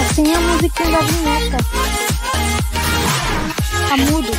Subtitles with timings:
[0.00, 1.56] Assim é a musiquinha da vinheta.
[3.88, 4.30] Tá mudo.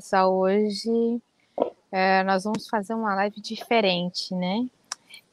[0.00, 0.34] Pessoal.
[0.34, 1.20] Hoje
[1.92, 4.66] é, nós vamos fazer uma live diferente, né?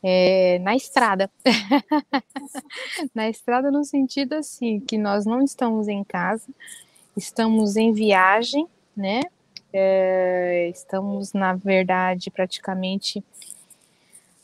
[0.04, 1.32] É, na estrada.
[3.16, 6.46] na estrada, no sentido assim, que nós não estamos em casa,
[7.16, 9.22] estamos em viagem, né?
[9.72, 13.24] É, estamos, na verdade, praticamente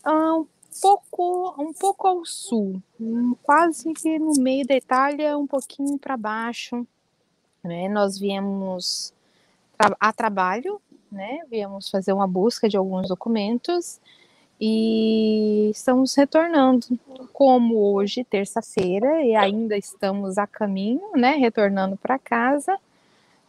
[0.06, 0.48] ah, um
[0.82, 6.16] pouco, um pouco ao sul, um, quase que no meio da Itália, um pouquinho para
[6.16, 6.88] baixo.
[7.62, 7.90] Né?
[7.90, 9.14] Nós viemos
[9.88, 11.40] tra a trabalho, né?
[11.50, 14.00] Viemos fazer uma busca de alguns documentos
[14.60, 16.88] e estamos retornando.
[17.34, 21.36] Como hoje, terça-feira, e ainda estamos a caminho, né?
[21.36, 22.78] Retornando para casa.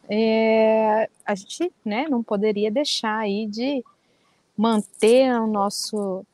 [0.09, 2.06] É, a gente, né?
[2.09, 3.84] Não poderia deixar aí de
[4.56, 6.25] manter o nosso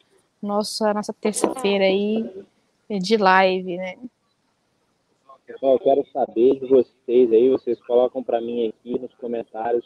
[0.42, 2.24] nosso, a nossa terça-feira aí
[2.88, 3.96] de live, né?
[5.52, 9.84] Pessoal, eu quero saber de vocês aí, vocês colocam para mim aqui nos comentários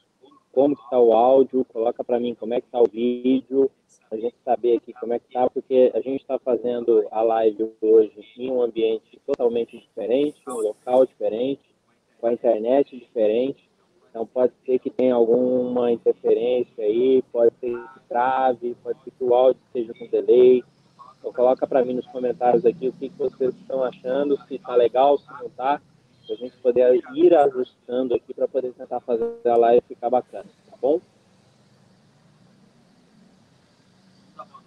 [0.53, 3.71] como que tá o áudio, coloca para mim como é que tá o vídeo,
[4.11, 7.73] a gente saber aqui como é que tá, porque a gente está fazendo a live
[7.81, 11.63] hoje em um ambiente totalmente diferente, um local diferente,
[12.21, 13.67] com a internet diferente.
[14.11, 19.25] Então pode ser que tenha alguma interferência aí, pode ser que trave, pode ser que
[19.25, 20.63] o áudio esteja com delay.
[21.25, 24.77] Então coloca para mim nos comentários aqui o que, que vocês estão achando, se está
[24.77, 25.81] legal, se não está,
[26.27, 30.45] para a gente poder ir ajustando aqui para poder tentar fazer a live ficar bacana,
[30.71, 31.01] tá bom?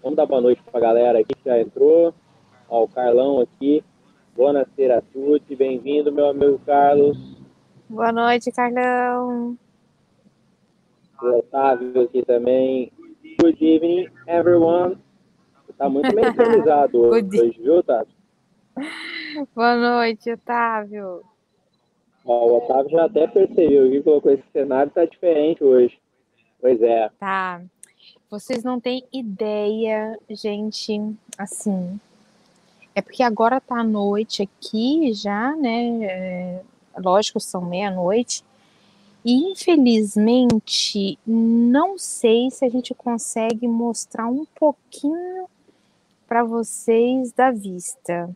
[0.02, 2.12] Vamos dar boa noite para a galera aqui que já entrou.
[2.68, 3.84] Ó, o Carlão aqui.
[4.36, 5.56] Boa noite a tutti.
[5.56, 7.38] Bem-vindo, meu amigo Carlos.
[7.88, 9.56] Boa noite, Carlão.
[11.22, 12.92] O Otávio aqui também.
[13.40, 14.98] Good evening, everyone.
[15.78, 18.14] Tá muito bem organizado hoje, viu, Otávio?
[19.56, 21.22] Boa noite, Otávio.
[22.26, 25.98] Ó, o Otávio já até percebeu que colocou esse cenário tá diferente hoje.
[26.60, 27.10] Pois é.
[27.20, 27.62] Tá.
[28.30, 31.00] Vocês não têm ideia, gente,
[31.38, 32.00] assim.
[32.96, 36.04] É porque agora tá à noite aqui já, né?
[36.04, 36.62] É,
[36.98, 38.44] lógico, são meia-noite.
[39.24, 45.48] E infelizmente, não sei se a gente consegue mostrar um pouquinho
[46.28, 48.30] para vocês da vista.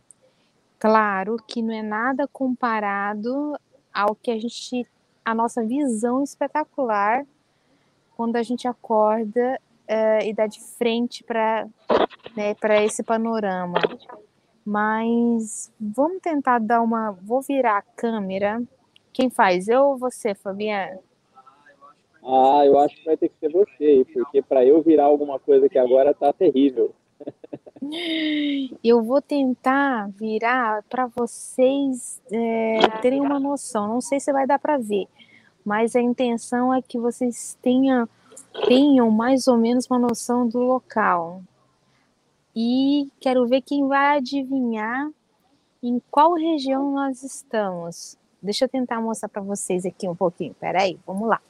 [0.78, 3.56] Claro que não é nada comparado
[3.92, 4.86] ao que a gente,
[5.24, 7.24] a nossa visão espetacular
[8.16, 11.68] quando a gente acorda uh, e dá de frente para
[12.36, 13.78] né, esse panorama.
[14.64, 17.10] Mas vamos tentar dar uma.
[17.10, 18.62] Vou virar a câmera.
[19.12, 19.68] Quem faz?
[19.68, 20.98] Eu ou você, Fabiana?
[22.24, 25.68] Ah, eu acho que vai ter que ser você, porque para eu virar alguma coisa
[25.68, 26.94] que agora tá terrível.
[28.82, 33.88] Eu vou tentar virar para vocês é, terem uma noção.
[33.88, 35.08] Não sei se vai dar para ver,
[35.64, 38.08] mas a intenção é que vocês tenham,
[38.66, 41.42] tenham mais ou menos uma noção do local.
[42.54, 45.10] E quero ver quem vai adivinhar
[45.82, 48.16] em qual região nós estamos.
[48.40, 50.54] Deixa eu tentar mostrar para vocês aqui um pouquinho.
[50.54, 51.40] Peraí, vamos lá.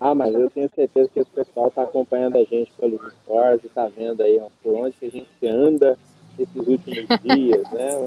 [0.00, 3.66] Ah, mas eu tenho certeza que esse pessoal está acompanhando a gente pelos stories e
[3.66, 5.98] está vendo aí por onde que a gente anda
[6.38, 8.04] esses últimos dias, né?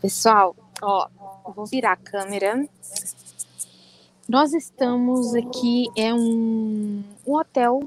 [0.00, 1.08] Pessoal, ó,
[1.54, 2.66] vou virar a câmera.
[4.28, 7.80] Nós estamos aqui, é um, um hotel,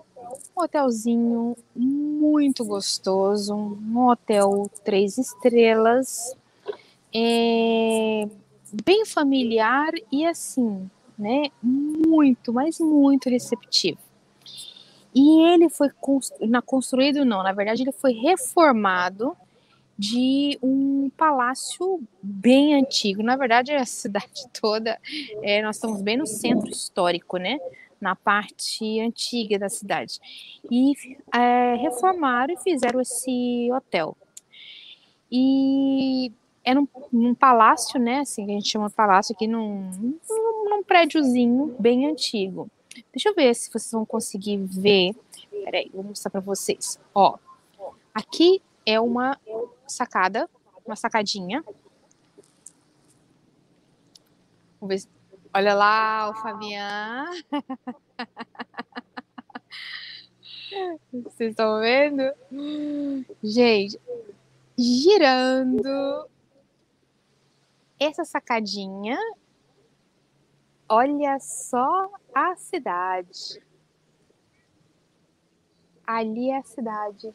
[0.55, 6.35] um hotelzinho muito gostoso, um hotel três estrelas,
[7.13, 8.27] é
[8.83, 11.49] bem familiar e assim, né?
[11.61, 13.99] Muito, mas muito receptivo.
[15.13, 15.89] E ele foi
[16.41, 19.35] na construído não, na verdade ele foi reformado
[19.97, 23.23] de um palácio bem antigo.
[23.23, 24.99] Na verdade, a cidade toda,
[25.41, 27.57] é, nós estamos bem no centro histórico, né?
[27.99, 30.19] Na parte antiga da cidade.
[30.69, 30.93] E
[31.33, 34.17] é, reformaram e fizeram esse hotel.
[35.31, 36.31] E
[36.65, 38.21] era um, um palácio, né?
[38.21, 40.19] Assim, a gente chama de palácio aqui num,
[40.67, 42.67] num prédiozinho bem antigo.
[43.13, 45.15] Deixa eu ver se vocês vão conseguir ver.
[45.63, 46.99] Peraí, vou mostrar para vocês.
[47.13, 47.37] Ó,
[48.13, 49.39] aqui é uma
[49.87, 50.49] sacada,
[50.85, 51.63] uma sacadinha.
[54.81, 55.09] Vamos ver.
[55.53, 57.25] Olha lá o Fabian.
[61.13, 62.23] Vocês estão vendo?
[63.41, 63.97] Gente,
[64.77, 66.27] girando
[67.99, 69.17] essa sacadinha
[70.87, 73.59] Olha só a cidade.
[76.05, 77.27] Ali é a cidade.
[77.27, 77.33] Não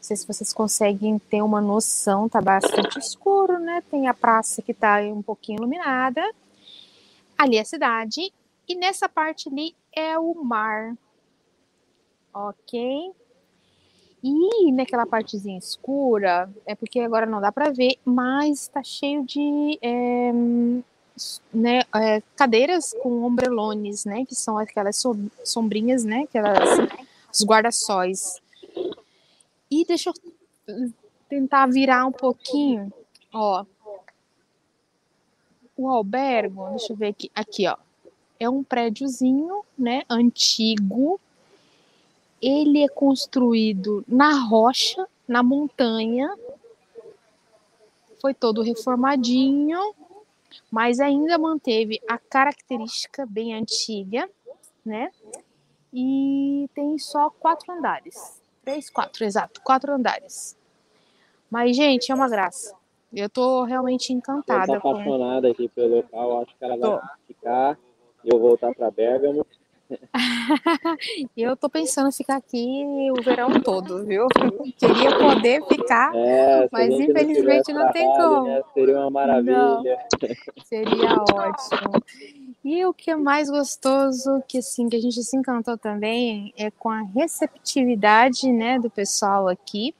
[0.00, 3.82] sei se vocês conseguem ter uma noção, tá bastante escuro, né?
[3.90, 6.22] Tem a praça que tá um pouquinho iluminada.
[7.36, 8.32] Ali é a cidade.
[8.68, 10.96] E nessa parte ali é o mar.
[12.32, 13.12] Ok?
[14.28, 19.78] E naquela partezinha escura, é porque agora não dá para ver, mas está cheio de
[19.80, 20.32] é,
[21.54, 25.00] né, é, cadeiras com ombrelones, né, que são aquelas
[25.44, 26.60] sombrinhas, né, aquelas
[27.32, 28.42] os guarda-sóis.
[29.70, 30.92] E deixa eu
[31.28, 32.92] tentar virar um pouquinho,
[33.32, 33.64] ó.
[35.76, 37.76] O albergo, deixa eu ver aqui, aqui, ó.
[38.40, 41.20] É um prédiozinho, né, antigo.
[42.40, 46.34] Ele é construído na rocha, na montanha.
[48.20, 49.78] Foi todo reformadinho
[50.70, 54.28] mas ainda manteve a característica bem antiga,
[54.84, 55.10] né?
[55.92, 58.42] E tem só quatro andares.
[58.62, 60.56] Três, quatro, exato, quatro andares.
[61.50, 62.74] Mas, gente, é uma graça.
[63.12, 64.74] Eu tô realmente encantada.
[64.74, 65.52] Eu tô apaixonada com...
[65.52, 67.78] aqui pelo local, acho que ela vai ficar
[68.24, 69.46] e eu voltar para Bergamo
[71.36, 72.84] eu tô pensando em ficar aqui
[73.16, 74.26] o verão todo, viu?
[74.78, 78.44] Queria poder ficar, é, mas infelizmente não, não tem como.
[78.44, 78.62] Né?
[78.74, 79.56] Seria uma maravilha.
[79.56, 79.82] Não,
[80.64, 82.02] seria ótimo.
[82.64, 86.70] E o que é mais gostoso, que assim, que a gente se encantou também, é
[86.70, 89.94] com a receptividade, né, do pessoal aqui.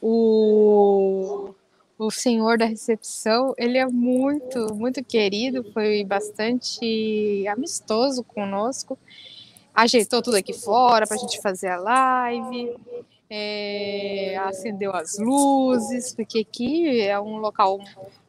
[0.00, 1.54] O
[1.98, 8.96] o senhor da recepção, ele é muito, muito querido, foi bastante amistoso conosco,
[9.74, 12.76] ajeitou tudo aqui fora para a gente fazer a live,
[13.30, 17.78] é, acendeu as luzes, porque aqui é um local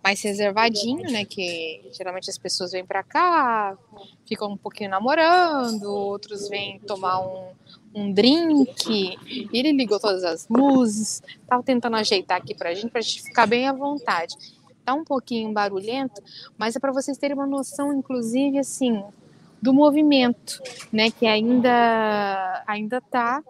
[0.03, 1.23] mais reservadinho, né?
[1.23, 3.77] Que geralmente as pessoas vêm para cá,
[4.25, 7.47] ficam um pouquinho namorando, outros vêm tomar um,
[7.93, 9.17] um drink.
[9.53, 13.67] Ele ligou todas as luzes, tava tentando ajeitar aqui pra gente, pra gente ficar bem
[13.67, 14.35] à vontade.
[14.85, 16.21] tá um pouquinho barulhento,
[16.57, 19.03] mas é para vocês terem uma noção, inclusive, assim,
[19.61, 23.43] do movimento, né, que ainda ainda tá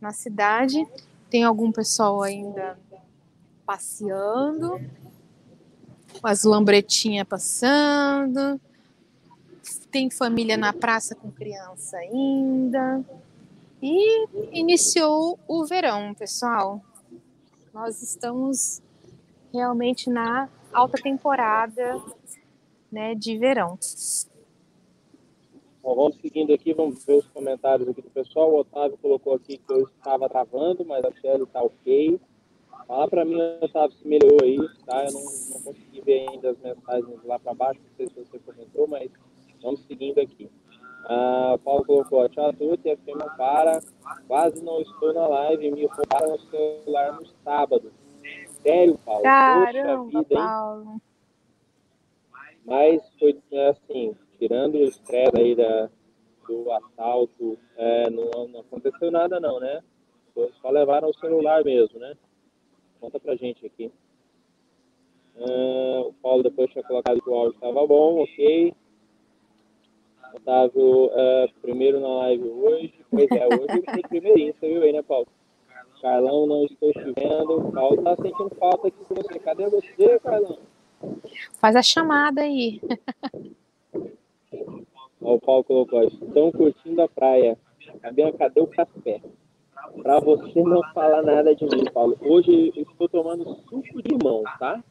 [0.00, 0.84] na cidade.
[1.30, 2.76] Tem algum pessoal ainda
[3.64, 4.80] passeando,
[6.24, 8.60] as lambretinhas passando,
[9.92, 13.04] tem família na praça com criança ainda.
[13.82, 16.82] E iniciou o verão, pessoal.
[17.72, 18.82] Nós estamos
[19.52, 22.00] realmente na alta temporada
[22.92, 23.78] né, de verão.
[25.82, 28.52] Bom, vamos seguindo aqui, vamos ver os comentários aqui do pessoal.
[28.52, 32.20] O Otávio colocou aqui que eu estava travando, mas a Shelly está ok.
[32.86, 35.06] Fala para mim, Otávio, se melhorou aí, tá?
[35.06, 38.38] Eu não, não consegui ver ainda as mensagens lá para baixo, não sei se você
[38.40, 39.10] comentou, mas
[39.62, 40.50] vamos seguindo aqui.
[41.04, 43.80] Ah, Paulo colocou, tchau a todos, e afirma para,
[44.26, 47.92] quase não estou na live, me roubaram o celular no sábado.
[48.62, 49.22] Sério, Paulo?
[49.22, 51.00] Caramba, Poxa vida, Paulo.
[52.64, 53.36] Mas foi
[53.68, 55.90] assim, tirando o estresse aí da,
[56.46, 59.82] do assalto, é, não, não, aconteceu nada não, né?
[60.62, 62.14] Só levaram o celular mesmo, né?
[63.00, 63.90] Conta pra gente aqui.
[65.36, 68.74] Uh, o Paulo depois tinha colocado que o áudio estava bom, ok.
[70.34, 72.94] Otávio, uh, primeiro na live hoje.
[73.10, 75.26] Pois é, hoje tem primeirinho, você viu aí, né, Paulo?
[76.00, 77.70] Carlão, não estou chovendo.
[77.72, 79.38] Paulo tá sentindo falta aqui com você.
[79.38, 80.58] Cadê você, Carlão?
[81.60, 82.80] Faz a chamada aí.
[85.20, 87.58] Ó, o Paulo colocou, estão curtindo a praia.
[88.00, 89.20] Cadê, cadê o café?
[90.02, 92.16] Para você não falar nada de mim, Paulo.
[92.20, 94.82] Hoje eu estou tomando suco de limão, tá?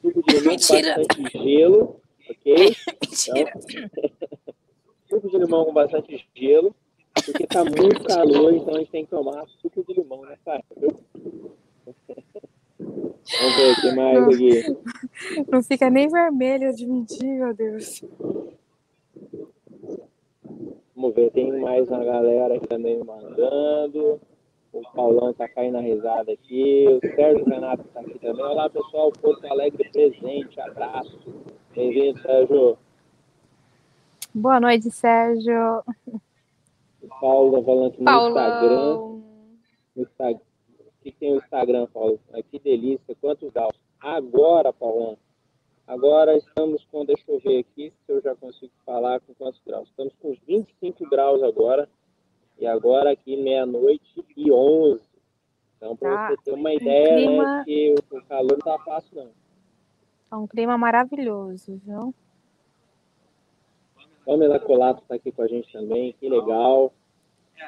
[0.00, 0.96] Suco de limão Mentira.
[0.96, 2.00] bastante gelo,
[2.30, 2.76] ok?
[3.02, 3.52] Mentira.
[3.54, 4.18] Então,
[5.08, 6.74] suco de limão com bastante gelo,
[7.24, 10.80] porque tá muito calor, então a gente tem que tomar suco de limão nessa época,
[10.80, 11.52] viu?
[12.78, 14.76] Vamos ver o que mais não, aqui.
[15.50, 18.02] Não fica nem vermelho de mentir, meu Deus.
[20.94, 24.20] Vamos ver, tem mais uma galera aqui também mandando.
[24.72, 26.86] O Paulão tá caindo na risada aqui.
[26.88, 28.44] O Sérgio Renato tá aqui também.
[28.44, 29.10] Olá, pessoal.
[29.10, 30.60] Porto Alegre presente.
[30.60, 31.18] Abraço.
[31.74, 32.78] Bem-vindo, Sérgio.
[34.38, 35.82] Boa noite, Sérgio.
[37.00, 38.96] O Paulo tá falando aqui no Instagram.
[39.96, 40.40] No Instagram.
[40.78, 42.20] O que tem o Instagram, Paulo?
[42.50, 43.16] Que delícia.
[43.18, 43.72] Quantos graus?
[43.98, 45.16] Agora, Paulão.
[45.86, 49.88] Agora estamos com, deixa eu ver aqui se eu já consigo falar com quantos graus.
[49.88, 51.88] Estamos com 25 graus agora.
[52.58, 55.00] E agora aqui meia-noite e 11.
[55.78, 56.28] Então, para tá.
[56.28, 57.56] você ter uma ideia, né, clima...
[57.56, 59.30] né, que o calor não tá fácil, não.
[60.30, 62.14] É um clima maravilhoso, viu?
[64.26, 66.92] Pamela Colato está aqui com a gente também, que legal.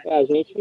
[0.04, 0.52] É, a gente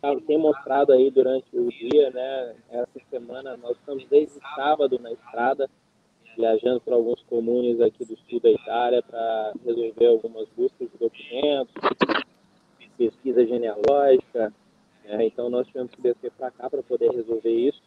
[0.00, 2.54] tá, tem mostrado aí durante o dia, né?
[2.70, 5.68] Essa semana nós estamos desde sábado na estrada,
[6.36, 11.74] viajando para alguns comunes aqui do sul da Itália para resolver algumas buscas de documentos,
[12.98, 14.52] pesquisa genealógica.
[15.04, 15.24] Né?
[15.24, 17.82] Então nós tivemos que descer para cá para poder resolver isso.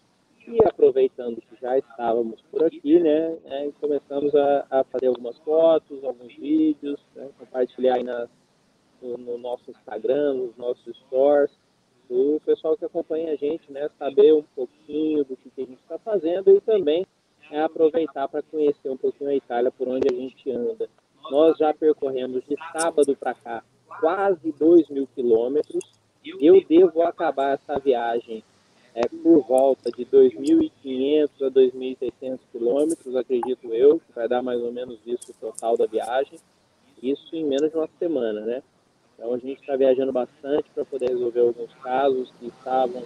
[0.47, 6.03] E aproveitando que já estávamos por aqui, né, né começamos a, a, fazer algumas fotos,
[6.03, 8.27] alguns vídeos, né, compartilhar aí na,
[9.01, 11.51] no, no, nosso Instagram, nos nossos stores,
[12.09, 15.81] o pessoal que acompanha a gente, né, saber um pouquinho do que, que a gente
[15.81, 17.05] está fazendo e também
[17.51, 20.89] é aproveitar para conhecer um pouquinho a Itália por onde a gente anda.
[21.29, 23.63] Nós já percorremos de sábado para cá
[23.99, 25.83] quase 2 mil quilômetros.
[26.39, 28.43] Eu devo acabar essa viagem
[28.93, 34.99] é, por volta de 2.500 a 2.600 quilômetros, acredito eu, vai dar mais ou menos
[35.05, 36.39] isso o total da viagem.
[37.01, 38.63] Isso em menos de uma semana, né?
[39.15, 43.03] Então a gente está viajando bastante para poder resolver alguns casos que estavam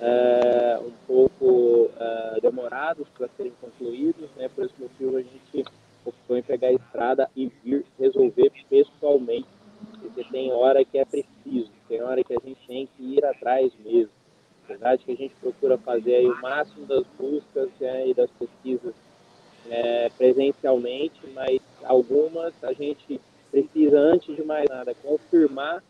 [0.00, 4.48] é, um pouco é, demorados para serem concluídos, né?
[4.48, 5.64] Por esse motivo a gente
[6.04, 9.48] optou em pegar a estrada e vir resolver pessoalmente,
[10.00, 13.72] porque tem hora que é preciso, tem hora que a gente tem que ir atrás
[13.82, 14.12] mesmo.
[14.66, 18.94] Verdade que a gente procura fazer aí o máximo das buscas né, e das pesquisas
[19.68, 25.82] é, presencialmente, mas algumas a gente precisa, antes de mais nada, confirmar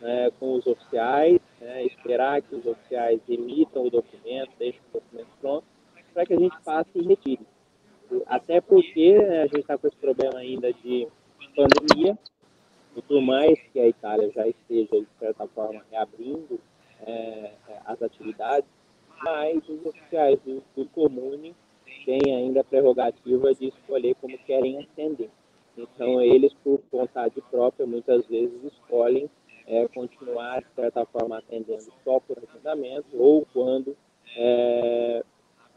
[0.00, 5.28] né, com os oficiais, né, esperar que os oficiais emitam o documento, deixem o documento
[5.40, 5.64] pronto,
[6.12, 7.46] para que a gente passe e retire.
[8.26, 11.06] Até porque né, a gente está com esse problema ainda de
[11.54, 12.18] pandemia,
[12.96, 16.60] e por mais que a Itália já esteja, de certa forma, reabrindo
[17.06, 17.52] é,
[17.84, 18.68] as atividades,
[19.22, 21.54] mas os oficiais do, do comune
[22.04, 25.30] têm ainda a prerrogativa de escolher como querem atender.
[25.76, 29.30] Então, eles, por vontade própria, muitas vezes escolhem
[29.66, 33.96] é, continuar, de certa forma, atendendo só por agendamento ou quando
[34.36, 35.24] é,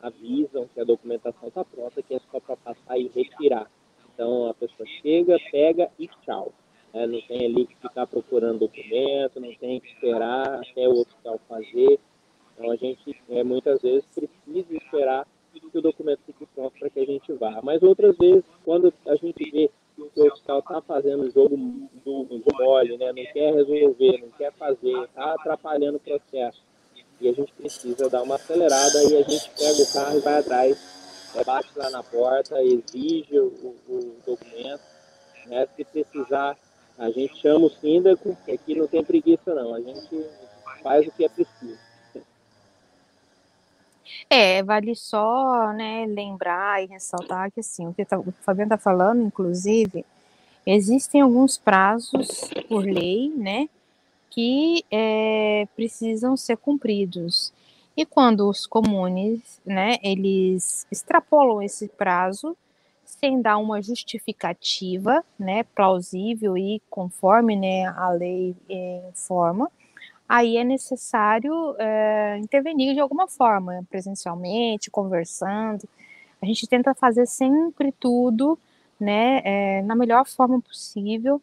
[0.01, 3.69] avisam que a documentação está pronta, que é só para passar e retirar.
[4.13, 6.53] Então a pessoa chega, pega e tchau.
[6.95, 11.37] É, não tem ali que ficar procurando documento, não tem que esperar até o oficial
[11.47, 11.99] fazer.
[12.53, 16.99] Então a gente é, muitas vezes precisa esperar que o documento fique pronto para que
[17.01, 17.59] a gente vá.
[17.61, 21.57] Mas outras vezes, quando a gente vê que o oficial está fazendo o jogo
[22.05, 23.07] do, do mole, né?
[23.07, 26.63] não quer resolver, não quer fazer, está atrapalhando o processo.
[27.19, 30.39] E a gente precisa dar uma acelerada e a gente pega o carro e vai
[30.39, 34.83] atrás, é, bate lá na porta, exige o, o documento.
[35.47, 35.67] Né?
[35.75, 36.57] Se precisar,
[36.97, 40.25] a gente chama o síndico, aqui não tem preguiça não, a gente
[40.81, 41.85] faz o que é preciso.
[44.29, 48.77] É, vale só, né, lembrar e ressaltar que, assim, o que tá, o Fabiano está
[48.77, 50.05] falando, inclusive,
[50.65, 53.69] existem alguns prazos por lei, né,
[54.29, 57.53] que é, precisam ser cumpridos.
[57.95, 62.55] E quando os comunes, né, eles extrapolam esse prazo
[63.05, 68.55] sem dar uma justificativa, né, plausível e conforme, né, a lei
[69.09, 69.71] informa,
[70.27, 75.87] aí é necessário é, intervenir de alguma forma, presencialmente, conversando.
[76.41, 78.57] A gente tenta fazer sempre tudo,
[78.99, 81.41] né, é, na melhor forma possível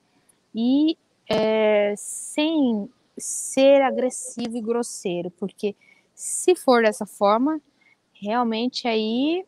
[0.54, 0.96] e
[1.28, 5.74] é, sem ser agressivo e grosseiro, porque
[6.14, 7.60] se for dessa forma,
[8.12, 9.44] realmente aí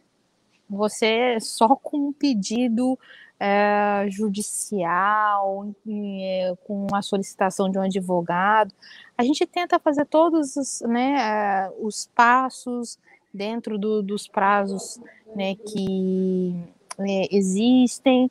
[0.69, 2.99] você só com um pedido
[3.39, 8.75] é, judicial, é, com a solicitação de um advogado.
[9.17, 12.99] A gente tenta fazer todos os, né, é, os passos
[13.33, 15.01] dentro do, dos prazos
[15.35, 16.55] né, que
[16.99, 18.31] é, existem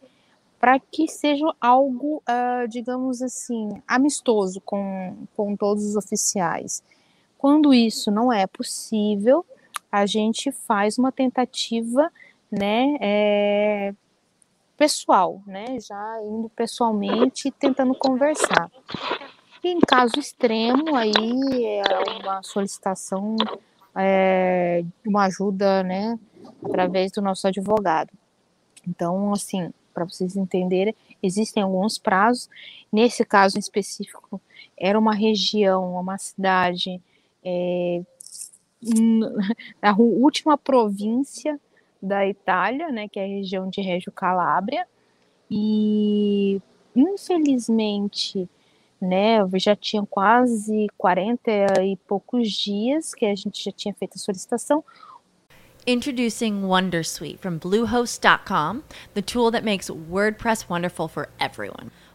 [0.60, 6.82] para que seja algo, uh, digamos assim, amistoso com, com todos os oficiais.
[7.38, 9.46] Quando isso não é possível,
[9.94, 12.12] a gente faz uma tentativa
[12.52, 13.94] né, é,
[14.76, 15.80] pessoal, né?
[15.80, 18.72] Já indo pessoalmente tentando conversar.
[19.64, 21.84] E em caso extremo, aí é
[22.24, 23.36] uma solicitação
[23.96, 26.18] é, uma ajuda, né?
[26.66, 28.10] Através do nosso advogado.
[28.88, 32.50] Então, assim, para vocês entenderem, existem alguns prazos.
[32.92, 34.42] Nesse caso específico,
[34.76, 37.00] era uma região, uma cidade,
[37.46, 38.02] é,
[39.82, 41.60] na última província
[42.02, 44.86] da Itália, né, que é a região de Reggio Calabria,
[45.50, 46.62] e
[46.96, 48.50] infelizmente,
[49.02, 51.52] né, já tinha quase 40
[51.84, 54.84] e poucos dias que a gente já tinha feito a solicitação.
[55.86, 61.92] Introducing Wondersuite from Bluehost.com, the tool that makes WordPress wonderful for everyone.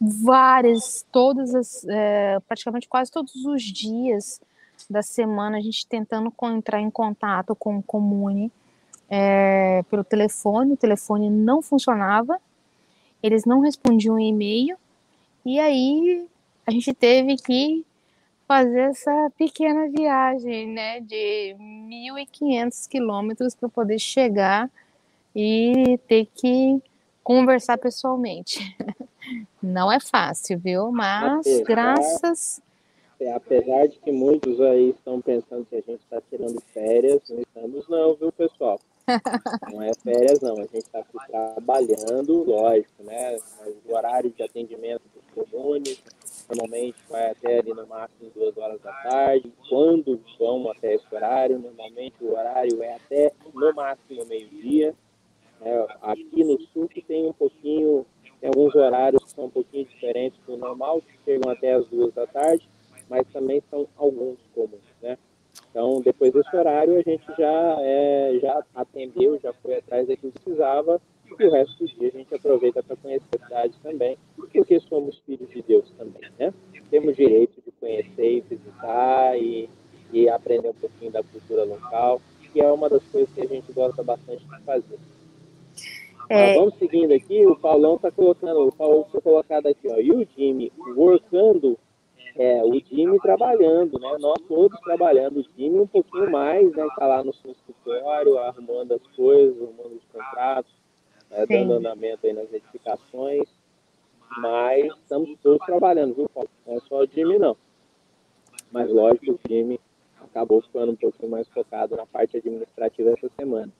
[0.00, 4.40] Várias, todas as, é, praticamente quase todos os dias
[4.90, 8.52] da semana, a gente tentando entrar em contato com o Comune
[9.08, 12.38] é, pelo telefone, o telefone não funcionava,
[13.22, 14.76] eles não respondiam e-mail,
[15.44, 16.26] e aí
[16.66, 17.84] a gente teve que
[18.46, 24.70] fazer essa pequena viagem, né, de 1.500 quilômetros para poder chegar
[25.34, 26.80] e ter que
[27.24, 28.76] conversar pessoalmente.
[29.66, 30.90] Não é fácil, viu?
[30.90, 32.60] Mas graças
[33.18, 37.40] é, apesar de que muitos aí estão pensando que a gente está tirando férias, não
[37.40, 38.78] estamos não, viu, pessoal?
[39.72, 40.54] Não é férias, não.
[40.54, 43.38] A gente está aqui trabalhando, lógico, né?
[43.84, 46.02] O horário de atendimento dos comunes,
[46.48, 49.52] normalmente vai até ali no máximo duas horas da tarde.
[49.68, 54.92] Quando vão até esse horário, normalmente o horário é até no máximo meio-dia.
[55.60, 58.04] É, aqui no sul que tem um pouquinho,
[58.46, 62.14] tem alguns horários que são um pouquinho diferentes do normal, que chegam até as duas
[62.14, 62.68] da tarde,
[63.10, 65.18] mas também são alguns comuns, né?
[65.70, 70.40] Então, depois desse horário, a gente já, é, já atendeu, já foi atrás daquilo que
[70.40, 71.00] precisava,
[71.38, 75.18] e o resto do dia a gente aproveita para conhecer a cidade também, porque somos
[75.26, 76.54] filhos de Deus também, né?
[76.88, 79.68] Temos direito de conhecer e visitar e,
[80.12, 82.20] e aprender um pouquinho da cultura local,
[82.52, 84.98] que é uma das coisas que a gente gosta bastante de fazer.
[86.28, 86.54] É...
[86.54, 90.26] vamos seguindo aqui, o Paulão está colocando, o Paulo foi colocado aqui, ó, e o
[90.36, 91.78] Jimmy workando,
[92.36, 97.06] é, o Jimmy trabalhando, né, nós todos trabalhando, o Jimmy um pouquinho mais, né, tá
[97.06, 100.72] lá no seu escritório, arrumando as coisas, arrumando os contratos,
[101.30, 103.48] né, dando andamento aí nas edificações,
[104.38, 106.50] mas estamos todos trabalhando, viu, Paulo?
[106.66, 107.56] Não é só o Jimmy, não.
[108.70, 109.80] Mas, lógico, o Jimmy
[110.20, 113.72] acabou ficando um pouquinho mais focado na parte administrativa essa semana.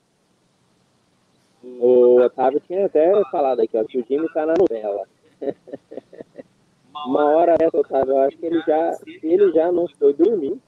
[1.62, 5.06] O Otávio tinha até falado aqui, ó, que o Jimmy tá na novela.
[7.06, 10.58] Uma hora essa, Otávio, eu acho que ele já, ele já não foi dormir,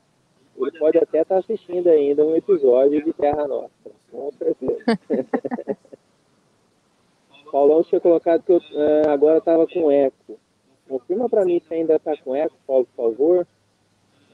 [0.56, 3.92] ele pode até estar tá assistindo ainda um episódio de Terra Nostra.
[4.10, 4.98] Com certeza.
[7.50, 10.38] Paulão tinha colocado que eu uh, agora estava com eco.
[10.88, 13.46] Confirma para mim se ainda está com eco, Paulo, por favor.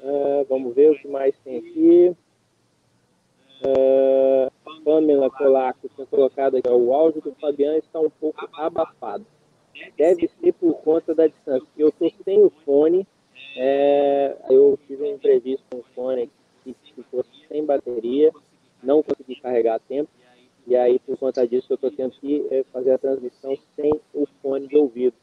[0.02, 2.16] Uh, vamos ver o que mais tem aqui.
[3.66, 4.50] Uh,
[4.84, 9.24] Pamela Colaco tinha colocado aqui, ó, o áudio do Fabiano está um pouco abafado.
[9.96, 11.66] Deve ser por conta da distância.
[11.76, 13.06] Eu estou sem o fone,
[13.56, 16.30] é, eu fiz um imprevisto com o fone
[16.62, 18.30] que ficou sem bateria,
[18.82, 20.10] não consegui carregar a tempo,
[20.66, 24.26] e aí por conta disso eu estou tendo que é, fazer a transmissão sem o
[24.42, 25.14] fone de ouvido.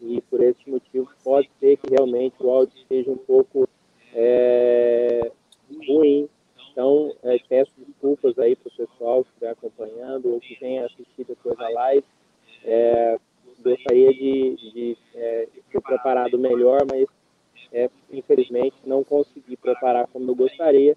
[0.00, 3.68] E por esse motivo pode ser que realmente o áudio esteja um pouco
[4.14, 5.32] é,
[5.88, 6.28] ruim
[6.78, 11.26] então, é, peço desculpas aí para o pessoal que estiver acompanhando ou que tenha assistido
[11.26, 12.04] depois a live.
[12.64, 13.18] É,
[13.58, 17.08] gostaria de, de é, ter preparado melhor, mas
[17.72, 20.96] é, infelizmente não consegui preparar como eu gostaria.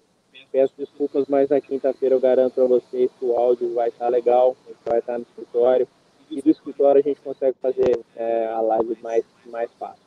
[0.52, 4.56] Peço desculpas, mas na quinta-feira eu garanto para vocês que o áudio vai estar legal,
[4.86, 5.88] vai estar no escritório.
[6.30, 10.06] E do escritório a gente consegue fazer é, a live mais, mais fácil.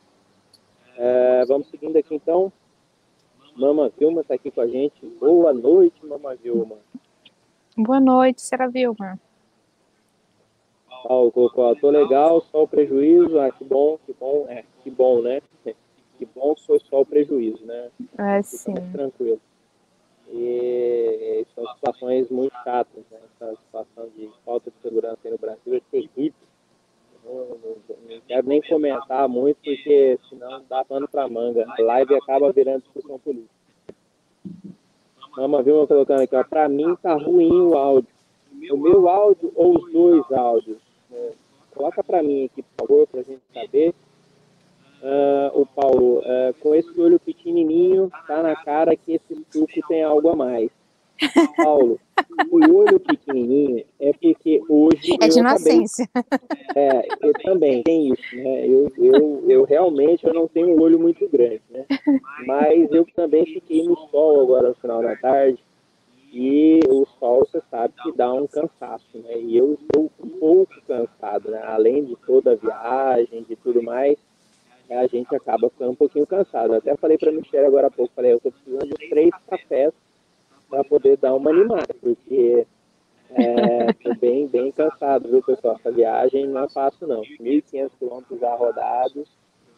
[0.96, 2.50] É, vamos seguindo aqui então.
[3.56, 4.94] Mama Vilma está aqui com a gente.
[5.18, 6.76] Boa noite, Mama Vilma.
[7.76, 8.68] Boa noite, Sra.
[8.68, 9.18] Vilma.
[11.06, 13.38] Paulo colocou, tô legal, só o prejuízo.
[13.38, 15.40] Ah, que bom, que bom, é, que bom, né?
[16.18, 17.90] Que bom que foi só o prejuízo, né?
[18.18, 18.74] É, sim.
[18.92, 19.40] Tranquilo.
[20.32, 23.18] E são situações muito chatas, né?
[23.40, 26.45] Essa situação de falta de segurança aí no Brasil é terrível.
[27.26, 27.58] Não,
[28.28, 31.66] quero nem comentar muito, porque senão dá pano para manga.
[31.68, 33.50] A live acaba virando discussão política.
[35.36, 36.44] Mama Vilma colocando aqui, ó.
[36.44, 38.08] Pra mim tá ruim o áudio.
[38.70, 40.78] O meu áudio ou os dois áudios?
[41.74, 43.94] Coloca para mim aqui, por favor, para a gente saber.
[45.02, 50.02] Uh, o Paulo, uh, com esse olho pequenininho, tá na cara que esse suco tem
[50.02, 50.70] algo a mais.
[51.56, 51.98] Paulo,
[52.50, 55.16] o olho pequenininho é porque hoje.
[55.20, 56.08] É de inocência.
[56.74, 58.66] é, eu também tenho isso, né?
[58.66, 61.84] Eu, eu, eu realmente eu não tenho um olho muito grande, né?
[62.46, 65.58] Mas eu também fiquei no sol agora no final da tarde.
[66.32, 69.38] E o sol, você sabe que dá um cansaço, né?
[69.38, 71.62] E eu estou um pouco cansado, né?
[71.64, 74.18] Além de toda a viagem, de tudo mais,
[74.90, 76.74] a gente acaba ficando um pouquinho cansado.
[76.74, 79.92] Até falei para a Michelle agora há pouco, falei, eu estou precisando de três cafés
[80.68, 82.66] para poder dar uma animada, porque
[83.30, 85.76] é, bem, bem cansado, viu, pessoal?
[85.76, 87.22] Essa viagem não é fácil, não.
[87.22, 89.28] 1.500 quilômetros já rodados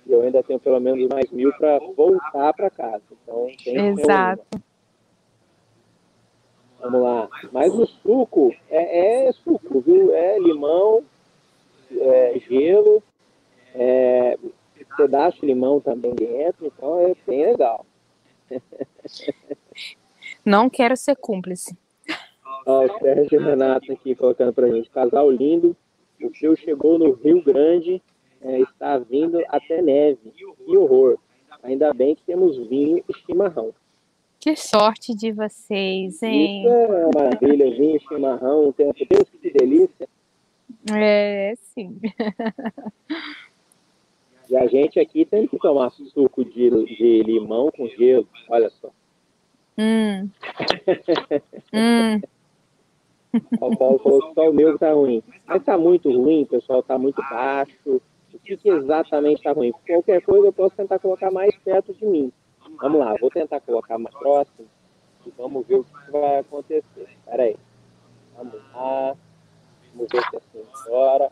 [0.07, 3.03] e eu ainda tenho pelo menos mais mil para voltar para casa.
[3.23, 4.45] Então, tem Exato.
[6.81, 7.29] Vamos lá.
[7.53, 10.15] Mas o suco é, é suco, viu?
[10.15, 11.05] É limão,
[11.91, 13.03] é gelo,
[13.75, 14.39] é,
[14.97, 17.85] pedaço de limão também dentro, então é bem legal.
[20.45, 21.77] Não quero ser cúmplice.
[22.67, 24.91] Ó, o Sérgio Renato aqui colocando pra gente.
[24.91, 25.77] Casal lindo.
[26.23, 28.03] O frio chegou no Rio Grande.
[28.41, 30.33] É, está vindo até neve.
[30.33, 31.19] Que horror.
[31.63, 33.75] Ainda bem que temos vinho e chimarrão.
[34.39, 36.61] Que sorte de vocês, hein?
[36.61, 38.95] Isso é uma maravilha, vinho e chimarrão o tempo.
[39.09, 40.09] Deus, que delícia.
[40.95, 41.99] É, sim.
[44.49, 48.27] E a gente aqui tem que tomar suco de, de limão com gelo.
[48.49, 48.91] Olha só.
[49.79, 50.29] Hum.
[51.73, 52.21] hum.
[53.61, 55.23] O Paulo falou só o meu tá ruim.
[55.47, 58.01] Mas tá muito ruim, pessoal, tá muito baixo.
[58.33, 59.73] O que, que exatamente tá ruim?
[59.87, 62.33] Qualquer coisa eu posso tentar colocar mais perto de mim.
[62.81, 64.67] Vamos lá, vou tentar colocar mais próximo
[65.27, 67.09] e vamos ver o que vai acontecer.
[67.25, 67.57] Pera aí.
[68.37, 69.15] Vamos lá.
[69.95, 71.31] Vamos ver se é assim agora.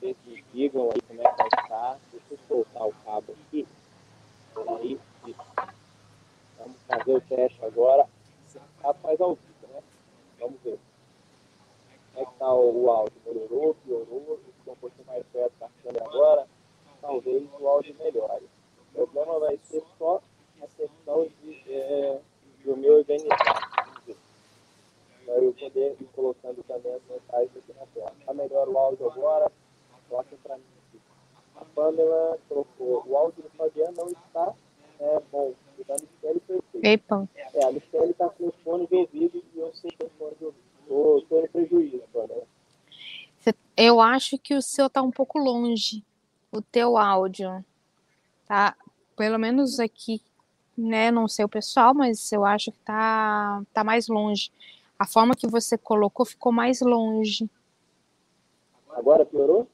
[0.00, 1.98] Vocês me digam aí como é que vai estar.
[2.10, 3.66] Deixa eu soltar o cabo aqui.
[4.54, 4.98] Peraí.
[6.60, 8.06] Vamos fazer o teste agora.
[9.02, 9.82] Faz ao vivo, né?
[10.38, 10.78] Vamos ver.
[12.12, 13.20] Como é que está o áudio?
[13.24, 14.40] Melhorou, piorou?
[14.58, 16.46] Ficou um pouquinho mais perto da câmera agora.
[17.00, 18.46] Talvez o áudio melhore.
[18.78, 20.20] O problema vai ser só
[20.60, 22.20] a questão de, é,
[22.64, 23.70] do meu organizar.
[25.24, 28.12] Para eu poder ir colocando também as mensagens aqui na tela.
[28.18, 29.50] Está melhor o áudio agora?
[30.08, 31.00] Coloque para mim aqui.
[31.56, 34.52] A Pamela colocou, o áudio do Fabiano não está
[34.98, 35.54] é, bom.
[35.80, 36.84] O da Michelle perfeito.
[36.84, 37.28] Epa.
[37.34, 40.34] É, a Michelle está com o fone de ouvido e eu sei que o fone
[40.38, 41.18] de ouvido.
[41.18, 42.46] Estou em prejuízo, Pamela.
[43.82, 46.04] Eu acho que o seu tá um pouco longe,
[46.52, 47.64] o teu áudio.
[48.46, 48.76] Tá,
[49.16, 50.20] pelo menos aqui,
[50.76, 54.52] né, não sei o pessoal, mas eu acho que tá, tá mais longe.
[54.98, 57.48] A forma que você colocou ficou mais longe.
[58.90, 59.66] Agora piorou?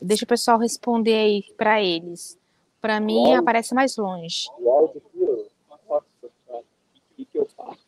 [0.00, 2.37] Deixa o pessoal responder aí para eles.
[2.80, 4.46] Para mim aparece mais longe.
[4.58, 5.46] O áudio piorou.
[5.88, 6.06] Nossa
[6.46, 6.64] senhora,
[6.94, 7.86] o que, que eu faço?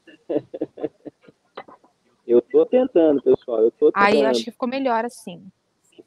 [2.26, 3.60] eu tô tentando, pessoal.
[3.62, 4.04] Eu tô tentando.
[4.04, 5.44] Aí eu acho que ficou melhor assim.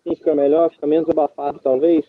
[0.04, 2.06] Fica melhor, fica menos abafado, talvez.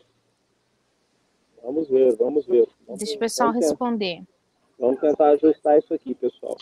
[1.63, 2.67] Vamos ver, vamos ver.
[2.87, 4.23] Vamos, Deixa o pessoal vamos tentar- responder.
[4.79, 6.57] Vamos tentar ajustar isso aqui, pessoal.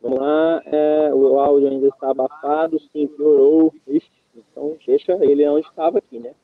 [0.00, 3.74] Vamos lá, é, o áudio ainda está abafado, sim, piorou.
[3.86, 6.34] Ixi, então deixa ele onde estava aqui, né?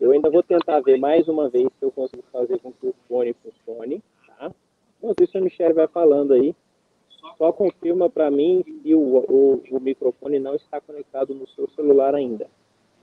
[0.00, 2.94] Eu ainda vou tentar ver mais uma vez se eu consigo fazer com que o
[3.08, 4.52] fone funcione, tá?
[4.98, 6.54] Enquanto isso, a Michelle vai falando aí.
[7.38, 12.14] Só confirma para mim se o, o, o microfone não está conectado no seu celular
[12.14, 12.48] ainda.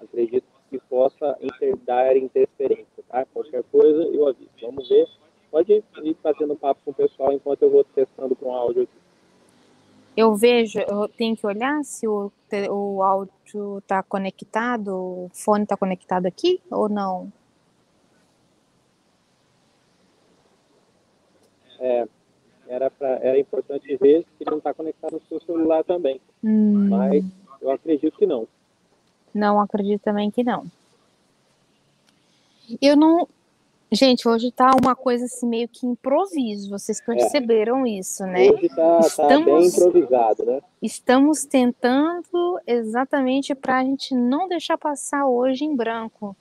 [0.02, 3.26] Acredito que possa inter, dar interferência, tá?
[3.26, 4.50] Qualquer coisa, eu aviso.
[4.62, 5.08] Vamos ver.
[5.50, 9.01] Pode ir fazendo papo com o pessoal enquanto eu vou testando com o áudio aqui.
[10.15, 12.32] Eu vejo, eu tenho que olhar se o,
[12.69, 17.32] o áudio está conectado, o fone está conectado aqui ou não?
[21.80, 22.08] É,
[22.67, 26.21] era, pra, era importante ver se ele não está conectado no seu celular também.
[26.43, 27.26] Hum, Mas
[27.62, 28.47] eu acredito que não.
[29.34, 30.65] não acredito também que não.
[32.82, 33.28] Eu não.
[33.94, 36.70] Gente, hoje tá uma coisa assim meio que improviso.
[36.70, 38.50] Vocês perceberam isso, né?
[38.50, 40.62] Hoje está tá bem Estamos- improvisado, né?
[40.82, 46.36] Estamos tentando exatamente para a gente não deixar passar hoje em branco.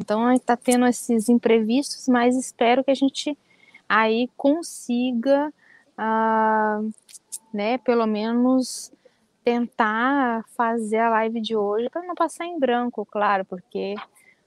[0.00, 3.36] Então, está tendo esses imprevistos, mas espero que a gente
[3.86, 5.52] aí consiga,
[5.98, 6.80] ah,
[7.52, 8.90] né, pelo menos
[9.44, 13.94] tentar fazer a live de hoje para não passar em branco, claro, porque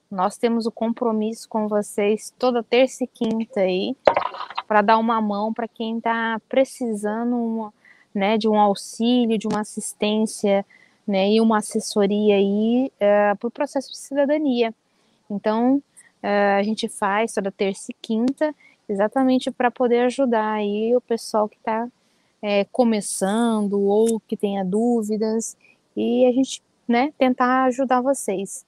[0.10, 3.96] nós temos o compromisso com vocês toda terça e quinta aí
[4.68, 7.74] para dar uma mão para quem está precisando uma,
[8.14, 10.66] né, de um auxílio, de uma assistência,
[11.06, 12.92] né, e uma assessoria aí
[13.40, 14.74] para o processo de cidadania.
[15.30, 15.82] Então,
[16.22, 18.54] eh, a gente faz toda terça e quinta,
[18.90, 21.88] exatamente para poder ajudar aí o pessoal que está
[22.72, 25.58] começando ou que tenha dúvidas,
[25.96, 28.67] e a gente, né, tentar ajudar vocês.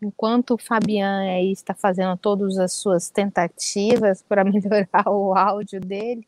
[0.00, 6.26] Enquanto o Fabian aí está fazendo todas as suas tentativas para melhorar o áudio dele,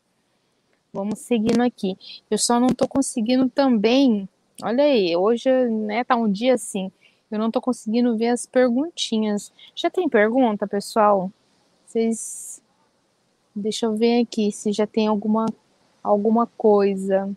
[0.93, 1.97] Vamos seguindo aqui.
[2.29, 4.27] Eu só não tô conseguindo também.
[4.61, 6.91] Olha aí, hoje, né, tá um dia assim.
[7.29, 9.53] Eu não tô conseguindo ver as perguntinhas.
[9.73, 11.31] Já tem pergunta, pessoal?
[11.85, 12.61] Vocês.
[13.55, 15.45] Deixa eu ver aqui se já tem alguma,
[16.03, 17.29] alguma coisa.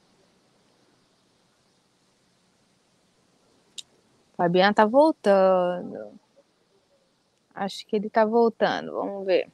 [4.36, 6.23] Fabiano tá voltando.
[7.54, 8.92] Acho que ele tá voltando.
[8.92, 9.48] Vamos ver.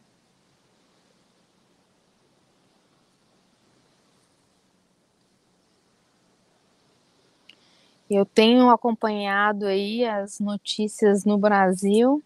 [8.10, 12.20] Eu tenho acompanhado aí as notícias no Brasil,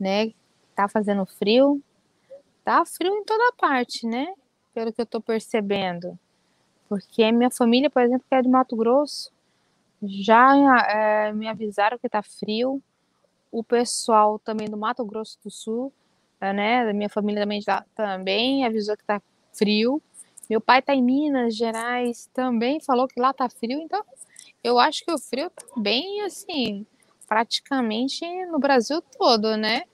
[0.00, 0.32] né?
[0.74, 1.80] Tá fazendo frio.
[2.64, 4.26] Tá frio em toda parte, né?
[4.74, 6.18] Pelo que eu tô percebendo.
[6.88, 9.30] Porque minha família, por exemplo, que é de Mato Grosso,
[10.02, 10.54] já
[10.88, 12.82] é, me avisaram que tá frio.
[13.56, 15.90] O pessoal também do Mato Grosso do Sul,
[16.38, 16.84] né?
[16.84, 17.62] Da minha família também,
[17.94, 19.18] também avisou que tá
[19.50, 20.02] frio.
[20.46, 24.04] Meu pai tá em Minas Gerais, também falou que lá tá frio, então
[24.62, 26.84] eu acho que o frio tá bem assim,
[27.26, 29.84] praticamente no Brasil todo, né?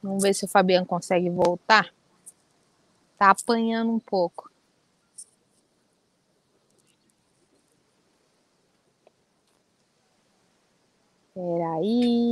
[0.00, 1.92] Vamos ver se o Fabiano consegue voltar.
[3.18, 4.51] Tá apanhando um pouco.
[11.34, 12.30] Peraí.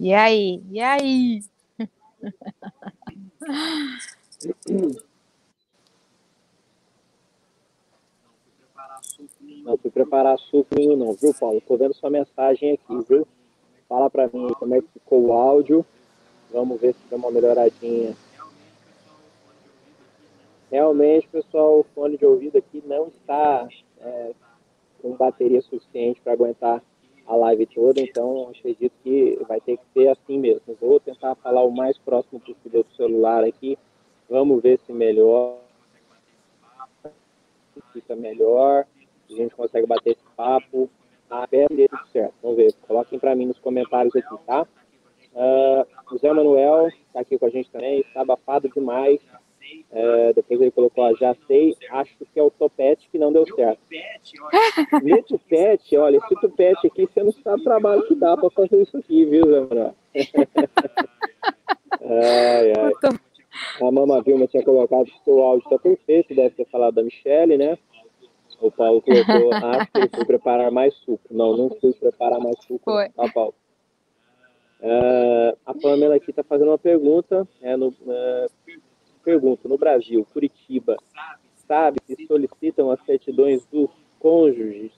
[0.00, 0.62] E aí?
[0.70, 1.44] E aí?
[9.62, 11.60] Não fui preparar suco nenhum não, viu, Paulo?
[11.60, 13.26] Tô vendo sua mensagem aqui, viu?
[13.88, 15.86] Fala pra mim como é que ficou o áudio.
[16.50, 18.16] Vamos ver se dá uma melhoradinha.
[20.70, 23.68] Realmente, pessoal, o fone de ouvido aqui não está
[24.00, 24.34] é,
[25.04, 26.82] com bateria suficiente para aguentar
[27.26, 30.62] a live toda, então acredito que vai ter que ser assim mesmo.
[30.80, 33.78] Vou tentar falar o mais próximo possível do celular aqui.
[34.30, 35.58] Vamos ver se melhor.
[37.92, 38.86] Fica melhor.
[39.30, 40.88] A gente consegue bater esse papo.
[41.28, 42.34] Até dê tudo certo.
[42.42, 42.72] Vamos ver.
[42.86, 44.66] Coloquem para mim nos comentários aqui, tá?
[45.34, 48.00] Uh, o Zé Manuel está aqui com a gente também.
[48.00, 49.20] Está abafado demais.
[49.90, 53.46] É, depois ele colocou, ó, já sei, acho que é o topete que não deu
[53.46, 53.80] certo.
[55.02, 58.82] Meu tupete, olha, esse tupete aqui, você não sabe o trabalho que dá para fazer
[58.82, 59.94] isso aqui, viu, Zé Manuel?
[62.02, 62.92] ai, ai.
[63.80, 67.56] A Mama Vilma tinha colocado que o áudio está perfeito, deve ter falado da Michelle,
[67.56, 67.78] né?
[68.60, 71.22] O Paulo colocou, acho que ele foi preparar mais suco.
[71.30, 73.08] Não, não fui preparar mais suco, Foi.
[73.10, 73.54] tá, Paulo?
[74.80, 77.46] Uh, a Pamela aqui está fazendo uma pergunta.
[77.62, 78.50] É, no, uh,
[79.24, 80.96] pergunto, no Brasil, Curitiba,
[81.66, 84.92] sabe se solicitam as certidões dos cônjuges?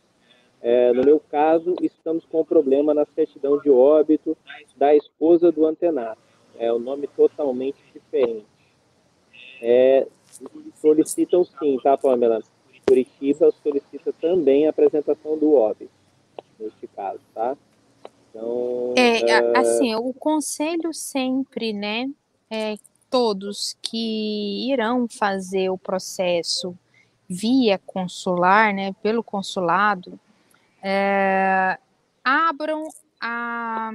[0.61, 4.37] É, no meu caso, estamos com um problema na certidão de óbito
[4.77, 6.21] da esposa do antenato.
[6.59, 8.47] É um nome totalmente diferente.
[9.62, 10.07] É,
[10.75, 12.43] solicitam sim, tá, Pamela?
[12.87, 15.91] Curitiba solicita também a apresentação do óbito,
[16.59, 17.57] neste caso, tá?
[18.31, 22.09] Então, É, uh, assim, o conselho sempre, né,
[22.51, 22.77] é
[23.11, 26.77] todos que irão fazer o processo
[27.29, 30.19] via consular, né, pelo consulado,
[30.83, 31.79] é,
[32.23, 32.88] abram
[33.21, 33.90] a,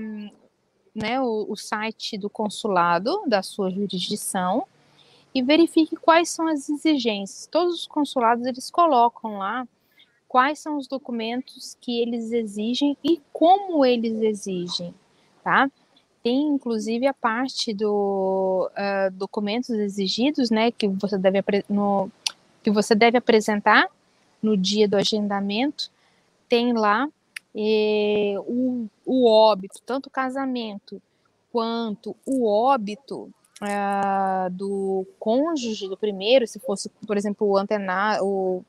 [0.94, 4.66] né, o, o site do consulado da sua jurisdição
[5.34, 7.48] e verifique quais são as exigências.
[7.48, 9.66] Todos os consulados eles colocam lá
[10.28, 14.94] quais são os documentos que eles exigem e como eles exigem,
[15.44, 15.70] tá?
[16.24, 22.12] Tem inclusive a parte do uh, documentos exigidos, né, que você deve no,
[22.64, 23.88] que você deve apresentar
[24.42, 25.90] no dia do agendamento.
[26.48, 27.08] Tem lá
[27.56, 31.02] eh, o, o óbito, tanto o casamento
[31.52, 33.30] quanto o óbito
[33.62, 38.64] uh, do cônjuge do primeiro, se fosse, por exemplo, o antenar, o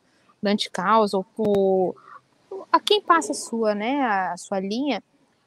[0.45, 1.95] anticausa, ou o,
[2.71, 5.03] a quem passa a sua, né, a sua linha,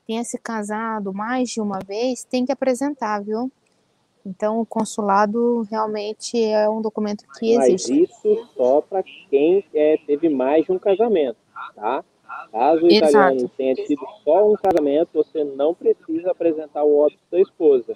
[0.06, 3.52] tenha se casado mais de uma vez, tem que apresentar, viu?
[4.26, 8.04] Então, o consulado realmente é um documento que Mas existe.
[8.04, 11.38] isso só para quem é, teve mais de um casamento,
[11.76, 12.04] tá?
[12.52, 13.10] Caso o Exato.
[13.10, 17.96] italiano tenha tido só um casamento, você não precisa apresentar o óbito da esposa.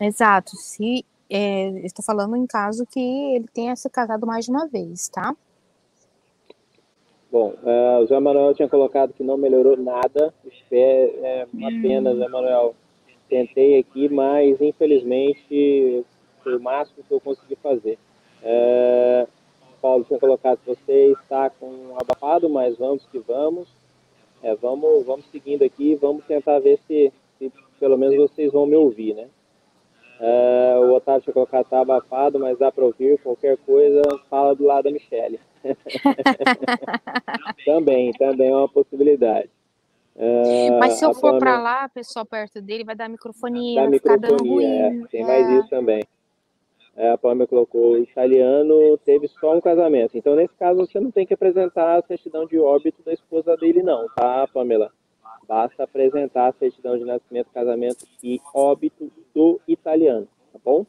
[0.00, 0.56] Exato.
[0.56, 5.08] Se é, estou falando em caso que ele tenha se casado mais de uma vez,
[5.08, 5.34] tá?
[7.30, 10.32] Bom, uh, o Zé Manuel tinha colocado que não melhorou nada.
[10.70, 12.74] É, é uma pena, Zé Manuel.
[13.28, 16.04] Tentei aqui, mas infelizmente
[16.42, 17.98] foi o máximo que eu consegui fazer.
[18.42, 19.28] Uh,
[19.82, 23.68] Paulo tinha colocado que você está com abafado, mas vamos que vamos.
[24.42, 28.76] É, vamos, vamos seguindo aqui, vamos tentar ver se, se pelo menos vocês vão me
[28.76, 29.28] ouvir, né?
[30.20, 34.54] Uh, o Otávio tinha colocado que tá abafado, mas dá para ouvir qualquer coisa, fala
[34.54, 35.38] do lado da Michelle.
[37.64, 39.50] também, também é uma possibilidade.
[40.14, 43.92] Uh, Mas se eu for para lá, a pessoa perto dele vai dar microfonia, vai
[43.92, 44.64] ficar dando ruim.
[44.64, 46.02] é, tem mais isso também.
[46.96, 50.16] É, a Pamela colocou, o italiano teve só um casamento.
[50.16, 53.82] Então, nesse caso, você não tem que apresentar a certidão de óbito da esposa dele,
[53.82, 54.90] não, tá, Pamela?
[55.46, 60.86] Basta apresentar a certidão de nascimento, casamento e óbito do italiano, tá bom?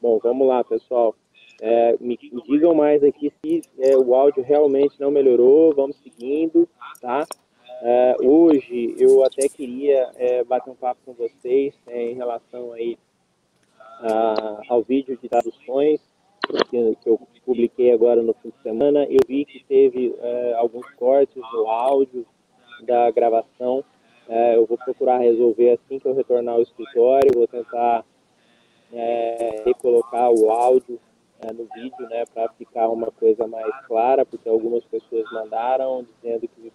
[0.00, 1.14] Bom, vamos lá, pessoal.
[1.62, 5.74] É, me, me digam mais aqui se é, o áudio realmente não melhorou.
[5.74, 6.66] Vamos seguindo,
[7.00, 7.26] tá?
[7.82, 12.98] É, hoje eu até queria é, bater um papo com vocês é, em relação aí
[14.02, 16.00] a- ao vídeo de traduções
[16.70, 19.04] que, que eu publiquei agora no fim de semana.
[19.04, 22.26] Eu vi que teve é, alguns cortes no áudio
[22.82, 23.84] da gravação.
[24.28, 27.30] É, eu vou procurar resolver assim que eu retornar ao escritório.
[27.34, 28.04] Vou tentar
[29.64, 30.98] recolocar o áudio
[31.42, 36.48] é, no vídeo, né, para ficar uma coisa mais clara, porque algumas pessoas mandaram dizendo
[36.48, 36.72] que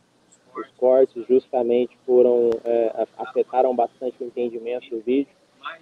[0.56, 5.34] os cortes justamente foram é, afetaram bastante o entendimento do vídeo,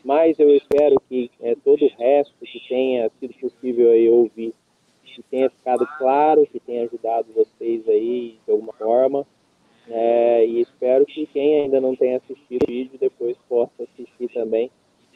[0.04, 4.54] mas eu espero que é, todo o resto que tenha sido possível aí ouvir,
[5.04, 9.26] que tenha ficado claro, que tenha ajudado vocês aí de alguma forma.
[9.88, 14.72] É, e espero que quem ainda não tenha assistido o vídeo depois possa assistir também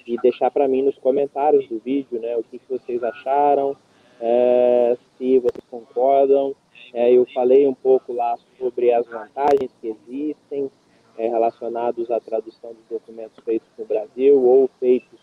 [0.08, 3.76] e deixar para mim nos comentários do vídeo, né, o que, que vocês acharam,
[4.20, 6.56] é, se vocês concordam.
[6.94, 10.72] É, eu falei um pouco lá sobre as vantagens que existem
[11.18, 15.20] é, relacionados à tradução dos documentos feitos no Brasil ou feitos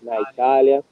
[0.00, 0.84] na Itália,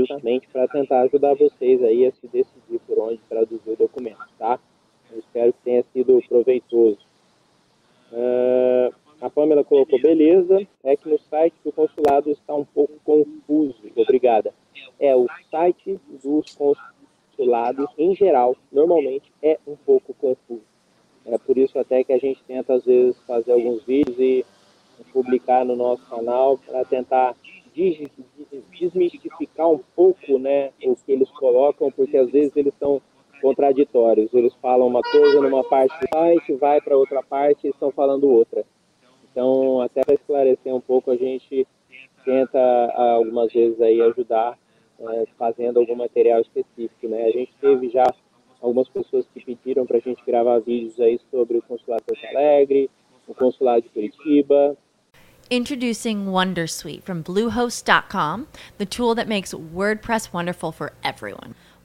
[0.00, 4.58] justamente para tentar ajudar vocês aí a se decidir por onde traduzir o documento, tá?
[5.12, 6.98] Eu espero que tenha sido proveitoso.
[8.10, 8.65] Uh,
[9.26, 13.74] a Pamela colocou beleza, é que no site do consulado está um pouco confuso.
[13.96, 14.54] Obrigada.
[15.00, 20.62] É, o site dos consulados, em geral, normalmente é um pouco confuso.
[21.24, 24.46] É por isso até que a gente tenta, às vezes, fazer alguns vídeos e
[25.12, 27.34] publicar no nosso canal para tentar
[28.78, 33.02] desmistificar um pouco né, o que eles colocam, porque às vezes eles são
[33.42, 34.32] contraditórios.
[34.32, 38.30] Eles falam uma coisa numa parte do site, vai para outra parte e estão falando
[38.30, 38.64] outra.
[39.36, 41.66] Então, até para esclarecer um pouco, a gente
[42.24, 42.58] tenta
[42.94, 44.58] algumas vezes aí ajudar
[44.98, 47.22] é, fazendo algum material específico, né?
[47.24, 48.04] A gente teve já
[48.62, 52.34] algumas pessoas que pediram para a gente gravar vídeos aí sobre o consulado de Porto
[52.34, 52.90] Alegre,
[53.28, 54.74] o consulado de Curitiba.
[55.50, 58.46] Introducing Wondersuite from Bluehost.com,
[58.78, 61.54] the tool that makes WordPress wonderful for everyone.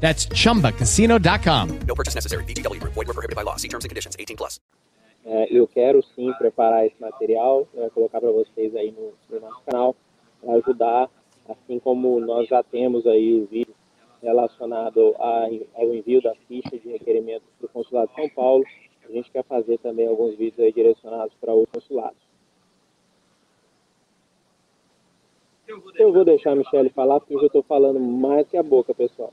[0.00, 1.78] That's chumbacasino.com.
[1.86, 2.44] No purchase necessary.
[2.44, 2.80] BGW.
[2.82, 3.56] Void were prohibited by law.
[3.56, 4.16] See terms and conditions.
[4.16, 4.60] 18 plus.
[5.28, 9.60] É, eu quero sim preparar esse material, né, colocar para vocês aí no, no nosso
[9.64, 9.96] canal,
[10.40, 11.10] para ajudar,
[11.48, 13.74] assim como nós já temos aí o vídeo
[14.22, 18.64] relacionado a, ao envio da ficha de requerimento do Consulado de São Paulo.
[19.08, 22.18] A gente quer fazer também alguns vídeos aí direcionados para outros consulados.
[25.98, 28.94] Eu vou deixar a Michelle falar, porque eu já estou falando mais que a boca,
[28.94, 29.32] pessoal.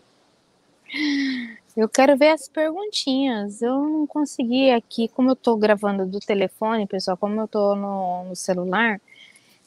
[1.75, 3.61] Eu quero ver as perguntinhas.
[3.61, 8.25] Eu não consegui aqui, como eu tô gravando do telefone, pessoal, como eu tô no,
[8.25, 9.01] no celular,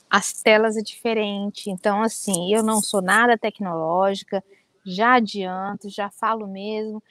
[0.08, 1.68] as telas é diferente.
[1.68, 4.42] Então, assim, eu não sou nada tecnológica,
[4.84, 7.02] já adianto, já falo mesmo,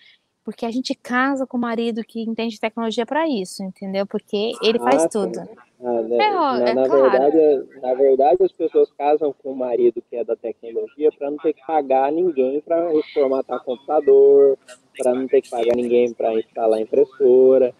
[0.46, 4.06] porque a gente casa com o marido que entende tecnologia para isso, entendeu?
[4.06, 5.50] Porque ele faz Ah, tudo.
[5.84, 7.02] Ah, né, É, na, é na claro.
[7.12, 11.38] verdade, na verdade, as pessoas casam com o marido que é da tecnologia para não
[11.38, 14.58] ter que pagar ninguém para reformatar computador,
[14.98, 17.74] para não ter que pagar ninguém para instalar impressora.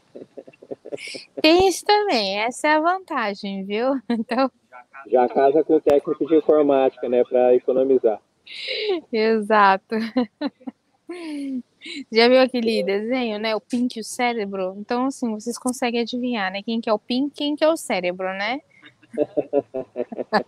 [1.42, 3.94] Tem isso também, essa é a vantagem, viu?
[4.10, 4.52] Então,
[5.08, 8.20] Já casa com o técnico de informática, né, para economizar.
[9.12, 9.96] exato.
[12.12, 13.56] Já viu aquele desenho, né?
[13.56, 14.76] O Pink e o cérebro?
[14.78, 16.62] Então, assim, vocês conseguem adivinhar, né?
[16.64, 18.60] Quem que é o Pink, quem que é o cérebro, né?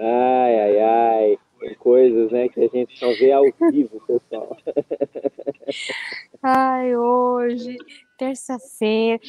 [0.00, 1.38] Ai, ai, ai.
[1.80, 4.56] Coisas, né, que a gente só vê ao vivo, pessoal.
[6.40, 7.76] Ai, hoje,
[8.16, 9.20] terça-feira.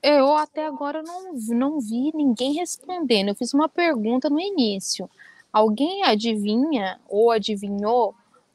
[0.00, 3.30] Eu até agora não, não vi ninguém respondendo.
[3.30, 5.10] Eu fiz uma pergunta no início.
[5.52, 8.14] Alguém adivinha ou adivinhou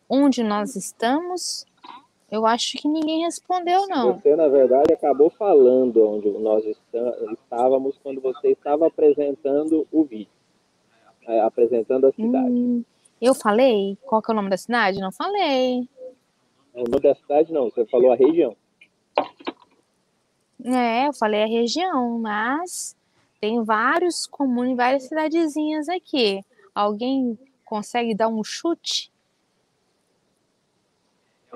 [0.09, 1.65] onde nós estamos?
[2.31, 4.13] Eu acho que ninguém respondeu, não.
[4.13, 10.27] Você, na verdade, acabou falando onde nós está- estávamos quando você estava apresentando o vídeo.
[11.27, 12.51] é, apresentando a cidade.
[12.53, 12.83] Hum,
[13.19, 13.97] eu falei?
[14.03, 14.99] Qual que é o nome da cidade?
[14.99, 15.89] Não falei.
[16.71, 18.55] O nome da cidade não, você falou a região.
[20.63, 22.95] É, eu falei a região, mas
[23.41, 26.43] tem vários comunes, várias cidadezinhas aqui.
[26.75, 29.11] Alguém consegue dar um chute?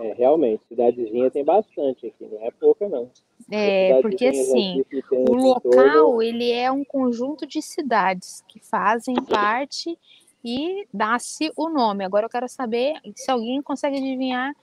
[0.02, 3.10] É, realmente, cidadezinha tem bastante aqui, não é pouca não.
[3.52, 9.97] É, porque assim, o local ele é um conjunto de cidades que fazem parte
[10.43, 12.06] e dá-se o nome.
[12.06, 14.56] Agora eu quero saber se alguém consegue adivinhar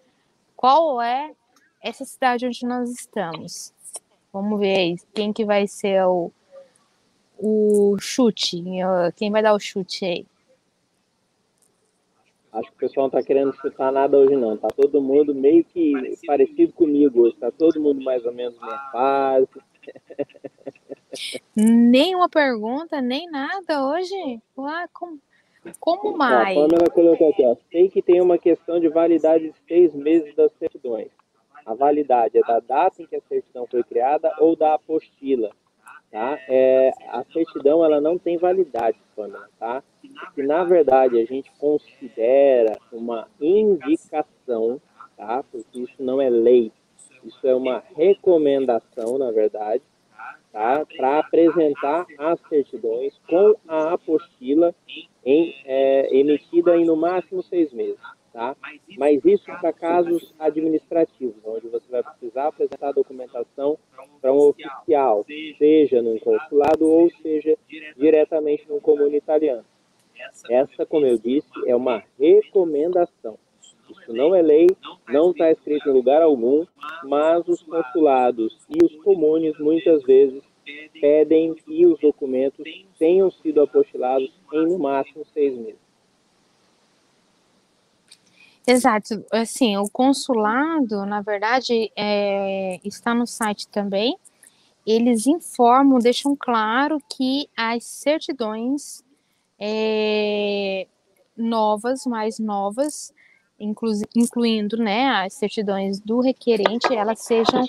[0.57, 1.33] qual é
[1.83, 3.73] essa cidade onde nós estamos.
[4.33, 6.31] Vamos ver aí, quem que vai ser o,
[7.39, 8.63] o chute?
[9.17, 10.27] Quem vai dar o chute aí?
[12.57, 14.57] Acho que o pessoal não tá querendo chutar nada hoje não.
[14.57, 15.93] Tá todo mundo meio que
[16.27, 17.37] parecido comigo hoje.
[17.37, 19.49] Tá todo mundo mais ou menos na fase.
[21.55, 24.41] Nem uma pergunta, nem nada hoje?
[24.57, 25.19] Ué, como,
[25.79, 26.57] como mais?
[26.57, 27.57] A Pamela colocou aqui, ó.
[27.71, 31.11] Sei que tem uma questão de validade de seis meses das certidões.
[31.67, 35.51] A validade é da data em que a certidão foi criada ou da apostila.
[36.11, 36.39] Tá?
[36.49, 39.83] É, a certidão ela não tem validade, Pamela, tá?
[40.35, 44.81] que na verdade a gente considera uma indicação,
[45.17, 45.43] tá?
[45.51, 46.73] Porque isso não é lei,
[47.25, 49.83] isso é uma recomendação, na verdade,
[50.53, 50.87] tá?
[50.97, 54.75] Para apresentar as certidões com a apostila
[55.25, 58.01] em, é, emitida em no máximo seis meses,
[58.37, 58.55] tá?
[58.99, 63.79] Mas isso para casos administrativos, onde você vai precisar apresentar a documentação
[64.21, 65.25] para um oficial,
[65.57, 67.57] seja num consulado ou seja
[67.97, 69.65] diretamente num comune italiano.
[70.51, 73.39] Essa, como eu disse, é uma recomendação.
[73.89, 74.67] Isso não é lei,
[75.09, 76.67] não está escrito em lugar algum,
[77.05, 80.43] mas os consulados e os comunes muitas vezes
[81.01, 82.67] pedem que os documentos
[82.99, 85.86] tenham sido apostilados em no máximo seis meses.
[88.67, 89.25] Exato.
[89.31, 94.19] Assim, o consulado, na verdade, é, está no site também.
[94.85, 99.05] Eles informam, deixam claro que as certidões
[99.59, 100.87] é,
[101.37, 103.13] novas, mais novas,
[103.59, 107.65] inclu, incluindo né, as certidões do requerente, elas sejam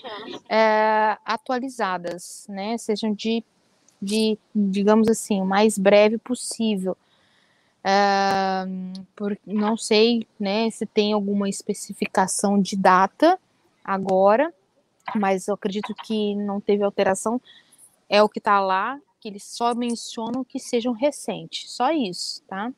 [0.50, 3.44] é, atualizadas, né, sejam de,
[4.02, 6.98] de, digamos assim, o mais breve possível.
[7.88, 13.40] Uh, por, não sei né, se tem alguma especificação de data
[13.82, 14.54] agora,
[15.16, 17.40] mas eu acredito que não teve alteração.
[18.10, 22.74] É o que está lá, que eles só mencionam que sejam recentes, só isso, tá?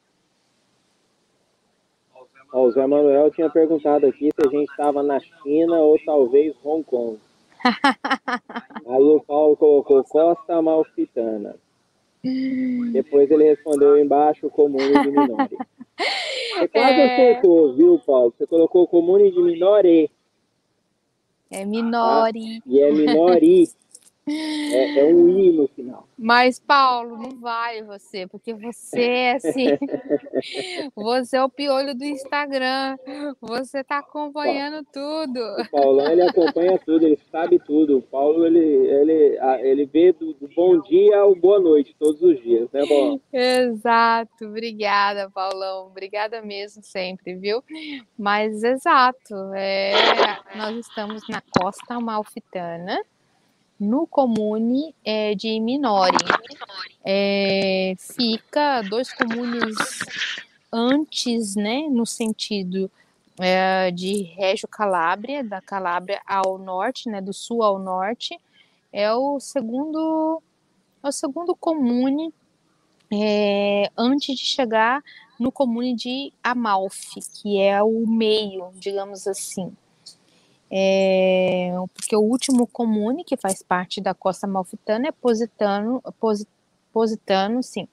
[2.52, 6.84] o Zé Manuel tinha perguntado aqui se a gente estava na China ou talvez Hong
[6.84, 7.20] Kong.
[8.88, 11.56] Aí o Paulo colocou Costa Amalfitana.
[12.24, 15.58] Depois ele respondeu embaixo Comune de Minore.
[16.60, 17.14] Você quase é...
[17.14, 18.34] acertou, viu, Paulo?
[18.38, 20.12] Você colocou Comune de Minore.
[21.50, 22.58] É Minori.
[22.58, 23.70] Ah, e é Minori.
[24.30, 26.08] É, é, um I no final.
[26.18, 29.66] Mas, Paulo, não vale você, porque você é assim.
[30.96, 32.98] você é o piolho do Instagram.
[33.42, 35.40] Você tá acompanhando tudo.
[35.40, 37.98] O Paulão, ele acompanha tudo, ele sabe tudo.
[37.98, 42.42] O Paulo, ele, ele, ele vê do, do bom dia ao boa noite, todos os
[42.42, 43.20] dias, né, bom?
[43.32, 44.46] Exato.
[44.46, 45.88] Obrigada, Paulão.
[45.88, 47.64] Obrigada mesmo, sempre, viu?
[48.18, 49.36] Mas, exato.
[49.56, 49.94] É,
[50.56, 53.00] nós estamos na Costa Amalfitana
[53.80, 56.18] no comune é, de Minori.
[57.04, 59.76] É, fica dois comunes
[60.72, 62.92] antes, né, no sentido
[63.40, 68.38] é, de Régio Calábria, da Calábria ao norte, né, do sul ao norte,
[68.92, 70.42] é o segundo,
[71.02, 72.34] é o segundo comune
[73.12, 75.02] é, antes de chegar
[75.40, 79.76] no comune de Amalfi, que é o meio, digamos assim
[80.72, 86.02] é, porque o último comune que faz parte da costa malfitana é Positano,
[86.94, 87.88] Positano, sim,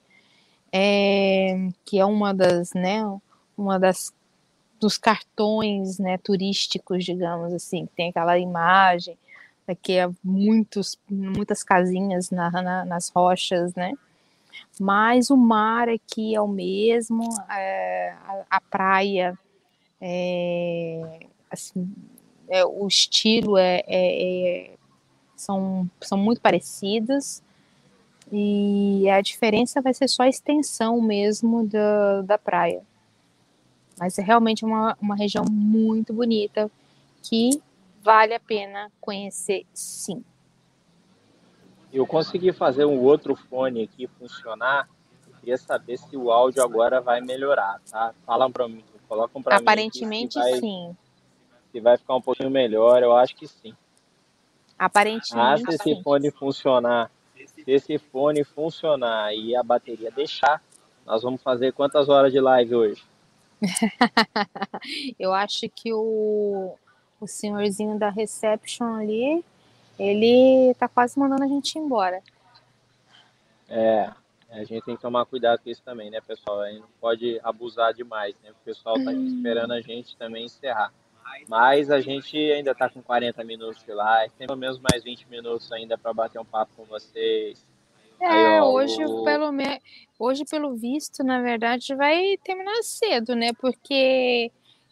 [0.71, 3.03] é, que é uma das, né,
[3.57, 4.13] uma das
[4.79, 9.17] dos cartões, né, turísticos, digamos assim, que tem aquela imagem
[9.67, 13.93] daqui é muitos, muitas casinhas na, na, nas rochas, né?
[14.79, 19.37] Mas o mar aqui é o mesmo, é, a, a, praia
[19.99, 21.19] é,
[21.51, 21.93] assim,
[22.49, 24.71] é, o estilo é, é, é,
[25.35, 27.43] são, são muito parecidas
[28.31, 32.81] e a diferença vai ser só a extensão mesmo da, da praia.
[33.99, 36.69] Mas é realmente uma, uma região muito bonita
[37.23, 37.61] que
[38.01, 40.23] vale a pena conhecer sim.
[41.91, 44.87] Eu consegui fazer um outro fone aqui funcionar.
[45.39, 48.13] queria saber se o áudio agora vai melhorar, tá?
[48.25, 49.61] Falam para mim, colocam para mim.
[49.61, 50.95] Aparentemente vai, sim.
[51.77, 53.71] Se vai ficar um pouquinho melhor, eu acho que sim.
[54.79, 60.59] Aparentemente ah, se esse fone funcionar, se esse fone funcionar e a bateria deixar,
[61.05, 63.03] nós vamos fazer quantas horas de live hoje?
[65.19, 66.73] eu acho que o,
[67.21, 69.45] o senhorzinho da reception ali,
[69.99, 72.23] ele tá quase mandando a gente embora.
[73.69, 74.11] É,
[74.49, 76.61] a gente tem que tomar cuidado com isso também, né, pessoal?
[76.61, 78.49] A gente não pode abusar demais, né?
[78.49, 80.91] O pessoal tá esperando a gente também encerrar.
[81.47, 85.27] Mas a gente ainda tá com 40 minutos de live, tem pelo menos mais 20
[85.29, 87.63] minutos ainda para bater um papo com vocês.
[88.19, 89.79] É, Aí, ó, hoje, o- pelo me...
[90.19, 93.51] hoje, pelo visto, na verdade, vai terminar cedo, né?
[93.53, 94.51] Porque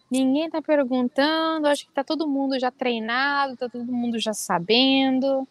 [0.09, 5.47] ninguém tá perguntando, acho que tá todo mundo já treinado, tá todo mundo já sabendo.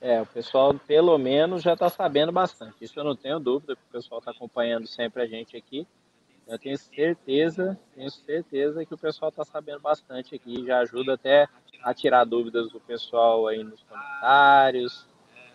[0.00, 2.76] É, o pessoal pelo menos já está sabendo bastante.
[2.82, 5.86] Isso eu não tenho dúvida, porque o pessoal está acompanhando sempre a gente aqui.
[6.46, 10.64] Eu tenho certeza, tenho certeza que o pessoal está sabendo bastante aqui.
[10.64, 11.48] Já ajuda até
[11.82, 15.06] a tirar dúvidas do pessoal aí nos comentários.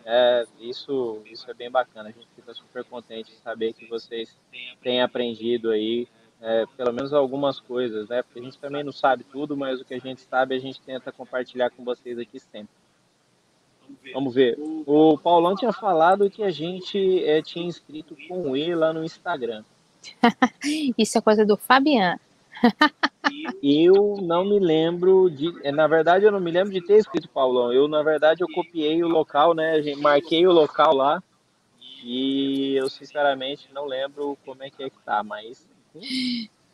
[0.06, 2.10] É, isso, isso é bem bacana.
[2.10, 4.38] A gente fica super contente de saber que vocês
[4.82, 6.08] têm aprendido aí,
[6.42, 8.22] é, pelo menos algumas coisas, né?
[8.24, 10.82] Porque a gente também não sabe tudo, mas o que a gente sabe a gente
[10.82, 12.76] tenta compartilhar com vocês aqui sempre.
[14.14, 14.58] Vamos ver.
[14.86, 19.64] O Paulão tinha falado que a gente é, tinha inscrito com ele lá no Instagram.
[20.97, 22.18] Isso é coisa do Fabian.
[23.64, 25.52] Eu não me lembro de.
[25.64, 27.72] é, Na verdade, eu não me lembro de ter escrito Paulão.
[27.72, 29.82] Eu, na verdade, eu copiei o local, né?
[29.97, 31.24] Marquei o local lá.
[32.04, 35.68] E eu, sinceramente, não lembro como é que é que tá, mas.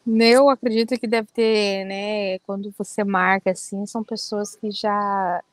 [0.07, 2.39] Eu acredito que deve ter, né?
[2.39, 5.43] Quando você marca assim, são pessoas que já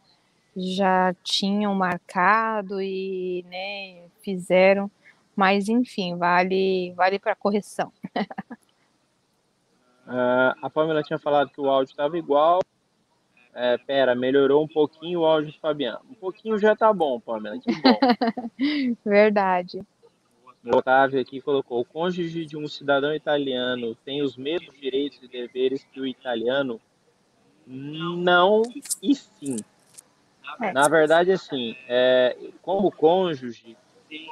[0.57, 4.91] já tinham marcado e, né, fizeram,
[5.37, 7.93] mas enfim, vale vale para correção.
[10.07, 12.61] ah, a Pamela tinha falado que o áudio estava igual.
[13.57, 16.01] É, pera, melhorou um pouquinho o áudio do Fabiano.
[16.11, 17.99] Um pouquinho já tá bom, Pamela, que bom.
[19.05, 19.87] Verdade.
[20.65, 25.29] O Otávio aqui colocou: o cônjuge de um cidadão italiano tem os mesmos direitos e
[25.29, 26.81] deveres que o italiano?
[27.67, 28.63] Não
[29.03, 29.57] e sim.
[30.61, 30.73] É.
[30.73, 33.77] Na verdade, assim, é, como cônjuge,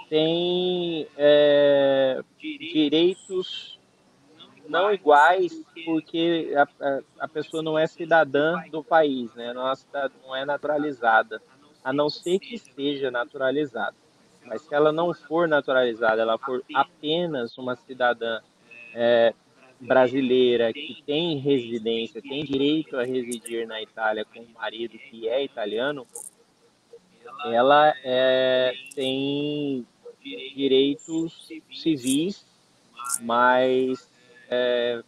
[0.08, 3.78] tem é, direitos
[4.68, 9.52] não iguais porque a, a, pessoa não é cidadã do país, né?
[9.52, 9.74] não, é
[10.24, 11.42] não é naturalizada,
[11.84, 13.96] a não ser que seja naturalizada.
[14.44, 18.40] Mas se ela não for naturalizada, ela for apenas uma cidadã
[18.94, 19.34] é,
[19.80, 25.44] brasileira que tem residência, tem direito a residir na Itália com o marido que é
[25.44, 26.06] italiano,
[27.46, 29.86] ela é, tem
[30.54, 32.46] direitos civis,
[33.20, 34.08] mas
[34.48, 35.02] é,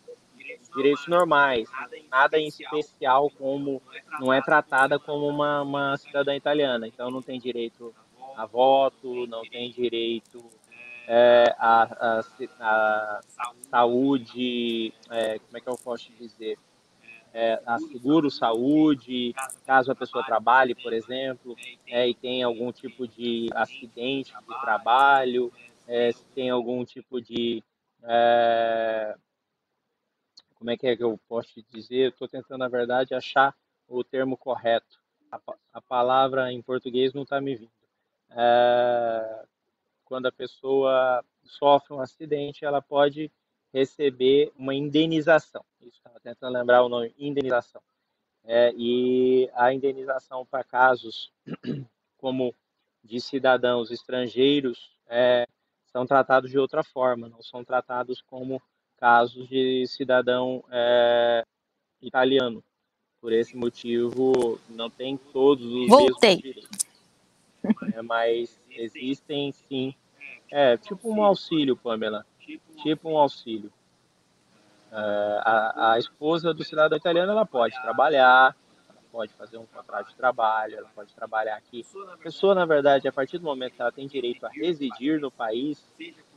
[0.74, 1.68] direitos normais,
[2.10, 3.80] nada em especial como
[4.18, 6.86] não é tratada como uma, uma cidadã italiana.
[6.86, 7.94] Então não tem direito
[8.36, 10.44] a voto, não tem direito
[11.06, 12.24] é, a, a,
[12.60, 13.20] a
[13.70, 16.58] saúde, é, como é que eu posso dizer?
[17.36, 19.34] É, a seguro saúde,
[19.66, 21.56] caso a pessoa trabalhe, por exemplo,
[21.88, 25.52] é, e tem algum tipo de acidente de trabalho,
[25.88, 27.60] é, se tem algum tipo de
[28.04, 29.16] é,
[30.64, 32.10] como é que é que eu posso te dizer?
[32.10, 33.54] Estou tentando, na verdade, achar
[33.86, 34.98] o termo correto.
[35.30, 35.38] A,
[35.74, 37.70] a palavra em português não está me vindo.
[38.30, 39.44] É,
[40.04, 43.30] quando a pessoa sofre um acidente, ela pode
[43.74, 45.64] receber uma indenização.
[45.80, 47.82] Isso, estava tentando lembrar o nome, indenização.
[48.44, 51.32] É, e a indenização para casos
[52.16, 52.54] como
[53.02, 55.44] de cidadãos estrangeiros é,
[55.86, 58.62] são tratados de outra forma, não são tratados como
[58.96, 61.44] casos de cidadão é,
[62.00, 62.62] italiano.
[63.20, 66.36] Por esse motivo, não tem todos os Voltei.
[66.36, 66.68] direitos.
[67.92, 69.94] É, mas existem sim.
[70.50, 72.24] É, tipo um auxílio, Pamela.
[72.82, 73.72] Tipo um auxílio.
[74.92, 74.96] É,
[75.44, 78.54] a, a esposa do cidadão italiano ela pode trabalhar,
[79.10, 81.86] pode fazer um contrato de trabalho, ela pode trabalhar aqui.
[82.12, 85.30] A pessoa, na verdade, a partir do momento que ela tem direito a residir no
[85.30, 85.84] país,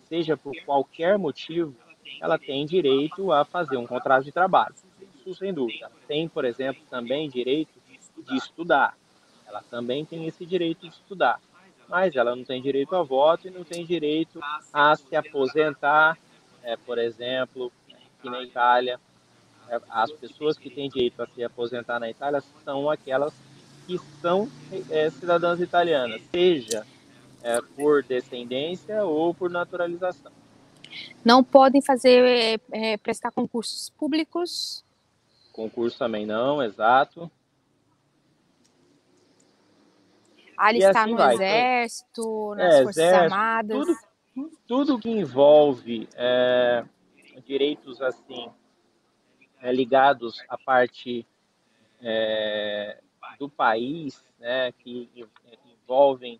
[0.07, 1.75] seja por qualquer motivo,
[2.21, 4.75] ela tem direito a fazer um contrato de trabalho.
[5.15, 5.91] Isso sem dúvida.
[6.07, 7.73] Tem, por exemplo, também direito
[8.17, 8.95] de estudar.
[9.47, 11.41] Ela também tem esse direito de estudar.
[11.87, 14.39] Mas ela não tem direito a voto e não tem direito
[14.73, 16.17] a se aposentar,
[16.63, 18.99] é, por exemplo, aqui na Itália.
[19.69, 23.33] é, As pessoas que têm direito a se aposentar na Itália são aquelas
[23.85, 24.49] que são
[24.89, 26.85] é, cidadãs italianas, seja
[27.41, 30.31] é, por descendência ou por naturalização.
[31.23, 34.83] Não podem fazer, é, é, prestar concursos públicos?
[35.53, 37.31] Concurso também não, exato.
[40.57, 41.35] Alistar assim no vai.
[41.35, 43.87] exército, nas É, forças exército, armadas?
[44.33, 46.83] tudo, tudo que envolve é,
[47.45, 48.49] direitos assim
[49.61, 51.25] é, ligados à parte
[52.01, 53.01] é,
[53.39, 55.27] do país, né, que en-
[55.83, 56.39] envolvem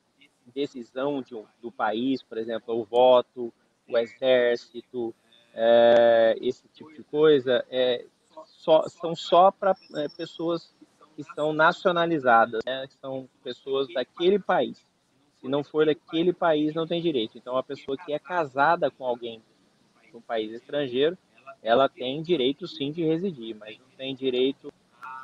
[0.54, 3.54] decisão de do país, por exemplo, o voto,
[3.88, 5.14] o exército,
[5.54, 8.06] é, esse tipo de coisa, é,
[8.46, 9.76] só- são só para
[10.16, 10.74] pessoas
[11.18, 14.78] que são nacionalizadas, né, são pessoas daquele país.
[15.42, 17.40] Se não for daquele país, não tem direito.
[17.40, 19.42] Então, a pessoa que é casada com alguém
[20.04, 21.18] de um país estrangeiro,
[21.64, 24.72] ela tem direito sim de residir, mas não tem direito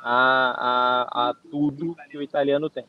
[0.02, 2.86] a, a, a tudo que o italiano tem.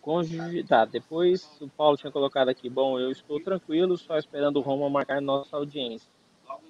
[0.00, 4.62] Cônjuge, tá, depois o Paulo tinha colocado aqui, bom, eu estou tranquilo, só esperando o
[4.62, 6.08] Roma marcar nossa audiência.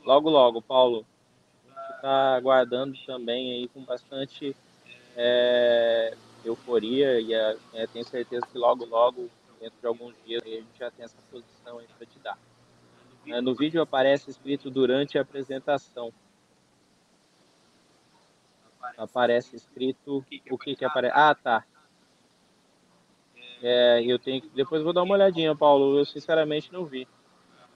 [0.05, 1.07] Logo, logo, Paulo,
[1.97, 4.55] está aguardando também aí com bastante
[5.17, 9.29] é, euforia e é, é, tenho certeza que logo, logo,
[9.61, 12.39] dentro de alguns dias, a gente já tem essa posição aí para te dar.
[13.27, 16.13] É, no vídeo aparece escrito durante a apresentação.
[18.97, 21.15] Aparece escrito o que que aparece?
[21.17, 21.65] Ah, tá.
[23.63, 24.49] É, eu tenho que...
[24.51, 25.99] Depois eu vou dar uma olhadinha, Paulo.
[25.99, 27.07] Eu sinceramente não vi.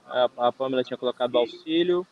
[0.06, 2.06] A, a Pamela tinha colocado auxílio.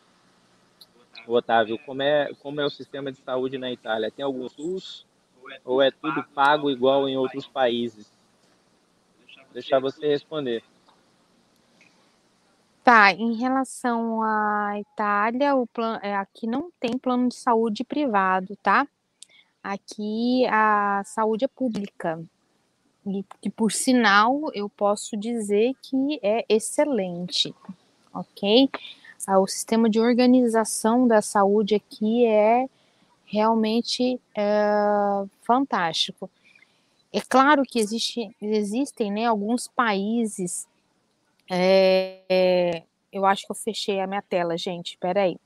[1.27, 4.11] Otávio, como é, como é o sistema de saúde na Itália?
[4.11, 5.07] Tem algum SUS?
[5.65, 8.13] Ou é tudo pago igual em outros países?
[9.53, 10.63] Deixar você responder.
[12.83, 15.99] Tá, em relação à Itália, o plan...
[16.03, 18.87] é, aqui não tem plano de saúde privado, tá?
[19.63, 22.23] Aqui a saúde é pública.
[23.07, 27.55] E que, por sinal, eu posso dizer que é excelente,
[28.13, 28.69] ok?
[29.27, 32.67] Ah, O sistema de organização da saúde aqui é
[33.27, 36.29] realmente é, fantástico.
[37.13, 40.67] É claro que existe, existem né, alguns países.
[41.51, 44.97] é, é, eu acho que eu fechei a minha tela, gente.
[44.99, 45.37] Peraí.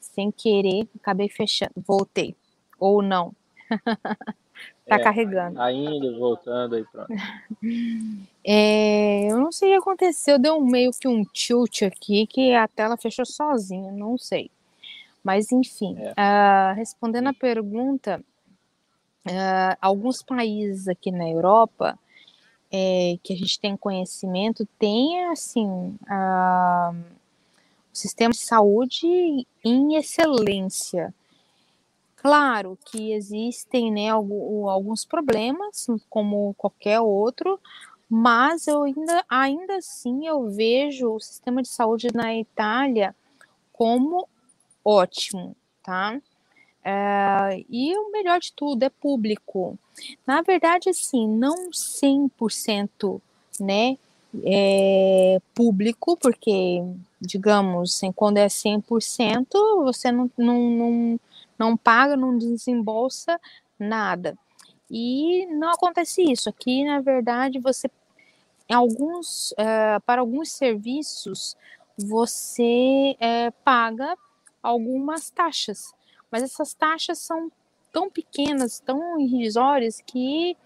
[0.00, 1.72] Sem querer, acabei fechando.
[1.76, 2.36] Voltei.
[2.78, 3.34] Ou não.
[4.86, 5.60] tá É, carregando.
[5.70, 7.08] Indo, voltando aí, pronto.
[8.46, 12.52] É, eu não sei o que aconteceu, deu um meio que um tilt aqui que
[12.52, 14.50] a tela fechou sozinha, não sei.
[15.22, 16.12] Mas enfim, É.
[16.14, 18.22] ah, respondendo a pergunta,
[19.26, 21.98] ah, alguns países aqui na Europa
[22.70, 26.92] é, que a gente tem conhecimento tem assim ah,
[27.92, 31.14] o sistema de saúde em excelência.
[32.24, 37.60] Claro que existem né, algu- alguns problemas, como qualquer outro,
[38.08, 43.14] mas eu ainda, ainda assim eu vejo o sistema de saúde na Itália
[43.74, 44.26] como
[44.82, 46.18] ótimo, tá?
[46.82, 49.78] Eh, e o melhor de tudo é público.
[50.26, 53.20] Na verdade, assim, não 100%,
[53.60, 53.98] né,
[54.44, 56.82] é, público, porque,
[57.20, 61.20] digamos, assim, quando é 100%, você não, não, não,
[61.64, 63.40] não paga, não desembolsa
[63.78, 64.36] nada.
[64.90, 66.48] E não acontece isso.
[66.48, 67.90] Aqui, na verdade, você
[68.70, 71.56] alguns eh, para alguns serviços
[71.98, 74.16] você eh, paga
[74.62, 75.92] algumas taxas,
[76.30, 77.50] mas essas taxas são
[77.92, 80.56] tão pequenas, tão irrisórias que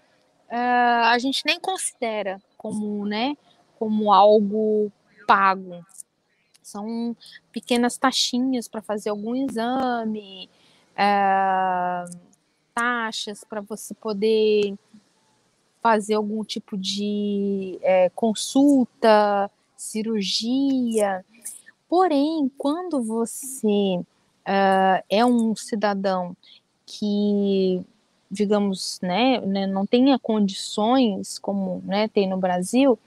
[0.49, 3.37] eh, a gente nem considera como, né,
[3.77, 4.91] como algo
[5.27, 5.85] pago.
[6.61, 7.15] São
[7.51, 10.49] pequenas taxinhas para fazer algum exame,
[10.99, 12.05] eh,
[12.73, 14.77] taxas para você poder
[15.81, 21.25] fazer algum tipo de é, consulta, cirurgia.
[21.87, 24.01] Porém, quando você
[24.45, 26.35] ah, é um cidadão
[26.85, 27.81] que,
[28.29, 32.97] digamos, né, né, não tenha condições como né, tem no Brasil,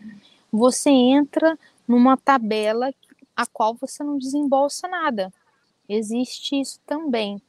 [0.51, 2.93] você entra numa tabela
[3.37, 5.33] a qual você não desembolsa nada.
[5.89, 7.41] Existe isso também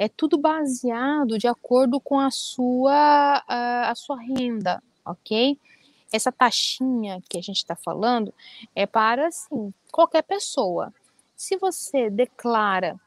[0.00, 5.58] é tudo baseado de acordo com a sua, a, sua renda, ok?
[6.10, 8.32] Essa taxinha que a gente está falando
[8.74, 10.90] é para assim, qualquer pessoa.
[11.36, 12.98] Se você declara,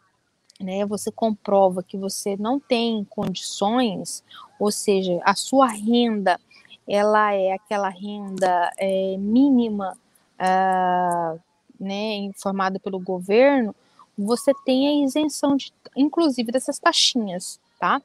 [0.60, 4.24] né, você comprova que você não tem condições,
[4.60, 6.39] ou seja, a sua renda
[6.88, 9.98] ela é aquela renda é, mínima,
[10.38, 11.38] ah,
[11.80, 13.74] né, informada pelo governo,
[14.18, 18.01] você tem a isenção, de, inclusive, dessas taxinhas, tá?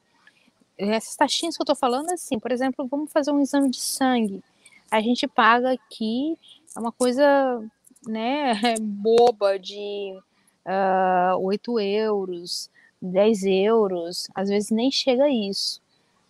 [0.79, 4.41] essas taxinhas que eu estou falando, assim, por exemplo, vamos fazer um exame de sangue.
[4.89, 6.37] A gente paga aqui
[6.75, 7.61] é uma coisa,
[8.07, 10.17] né, boba de
[10.65, 12.69] uh, 8 euros,
[13.01, 15.81] 10 euros, às vezes nem chega a isso,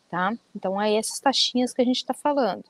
[0.09, 0.33] tá?
[0.55, 2.63] Então, é essas taxinhas que a gente está falando.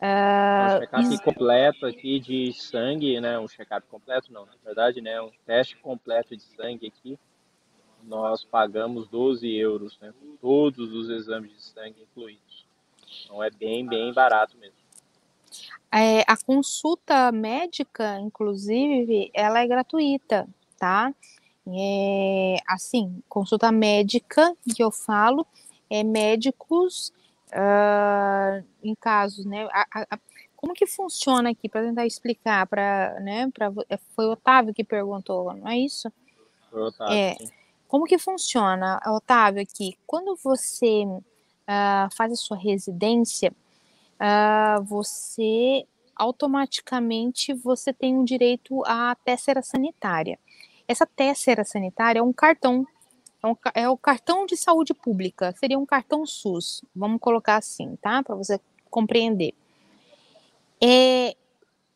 [0.00, 1.20] Uh, um check-up is...
[1.20, 3.38] completo aqui de sangue, né?
[3.38, 5.20] Um check-up completo, não, na verdade, né?
[5.20, 7.18] Um teste completo de sangue aqui.
[8.02, 10.14] Nós pagamos 12 euros, né?
[10.18, 12.66] Com todos os exames de sangue incluídos.
[13.24, 14.80] Então é bem, bem barato mesmo.
[15.92, 20.48] É, a consulta médica, inclusive, ela é gratuita,
[20.78, 21.12] tá?
[21.66, 25.46] É, assim, consulta médica que eu falo
[25.90, 27.12] é médicos
[27.52, 28.39] uh,
[28.82, 29.68] em casos, né?
[29.72, 30.18] A, a,
[30.56, 33.50] como que funciona aqui para tentar explicar para, né?
[33.52, 36.12] Pra, é, foi o Otávio que perguntou, não é isso?
[36.70, 37.14] Foi o Otávio.
[37.14, 37.36] É,
[37.88, 39.98] como que funciona, Otávio, aqui?
[40.06, 43.52] Quando você uh, faz a sua residência,
[44.14, 50.38] uh, você automaticamente você tem um direito à tessera sanitária.
[50.86, 52.86] Essa tessera sanitária é um cartão,
[53.42, 57.96] é, um, é o cartão de saúde pública, seria um cartão SUS, vamos colocar assim,
[57.96, 58.22] tá?
[58.22, 58.60] Para você
[58.90, 59.54] compreender.
[60.82, 61.36] É,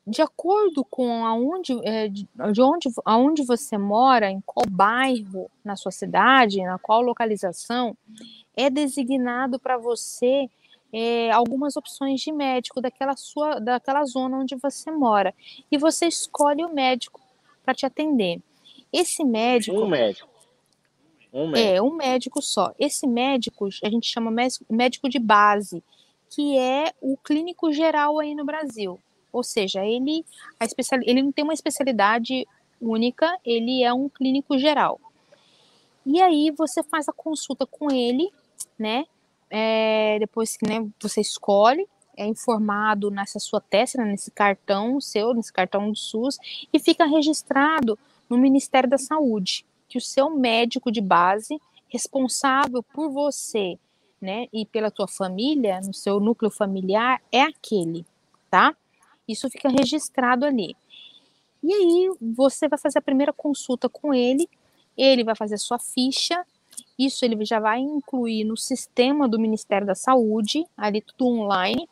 [0.06, 2.28] de acordo com aonde, é, de
[2.60, 7.96] onde, aonde você mora, em qual bairro na sua cidade, na qual localização,
[8.54, 10.48] é designado para você
[10.92, 15.34] é, algumas opções de médico daquela sua, daquela zona onde você mora.
[15.72, 17.20] E você escolhe o médico
[17.64, 18.40] para te atender.
[18.92, 19.76] Esse médico.
[19.76, 20.28] Um médico.
[21.32, 21.74] Um médico.
[21.74, 22.72] É, um médico só.
[22.78, 24.30] Esse médico, a gente chama
[24.70, 25.82] médico de base,
[26.34, 28.98] que é o clínico geral aí no Brasil.
[29.32, 30.24] Ou seja, ele,
[30.58, 32.46] a especial, ele não tem uma especialidade
[32.80, 35.00] única, ele é um clínico geral.
[36.04, 38.30] E aí você faz a consulta com ele,
[38.78, 39.04] né?
[39.48, 45.52] É, depois que né, você escolhe, é informado nessa sua testa, nesse cartão seu, nesse
[45.52, 46.38] cartão do SUS,
[46.72, 53.10] e fica registrado no Ministério da Saúde, que o seu médico de base, responsável por
[53.10, 53.78] você,
[54.20, 58.06] né, e pela tua família, no seu núcleo familiar, é aquele,
[58.50, 58.74] tá?
[59.28, 60.76] Isso fica registrado ali.
[61.62, 64.48] E aí você vai fazer a primeira consulta com ele,
[64.96, 66.44] ele vai fazer a sua ficha,
[66.98, 71.88] isso ele já vai incluir no sistema do Ministério da Saúde, ali tudo online,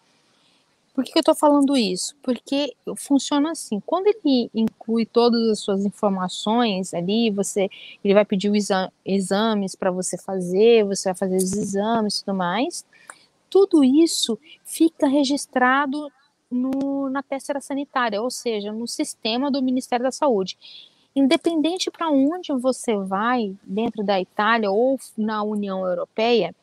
[0.94, 2.14] por que, eu estou falando isso?
[2.22, 7.70] Porque funciona assim, quando ele inclui todas as suas informações ali, você,
[8.04, 12.36] ele vai pedir exa exames para você fazer, você vai fazer os exames e tudo
[12.36, 12.84] mais,
[13.48, 16.10] tudo isso fica registrado
[16.50, 20.58] no, na tessera sanitária, ou seja, no sistema do Ministério da Saúde.
[21.16, 26.54] Independente para onde você vai, dentro da Itália ou na União Europeia,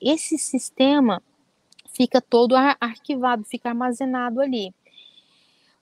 [0.00, 1.22] esse sistema
[1.94, 4.74] fica todo arquivado, fica armazenado ali.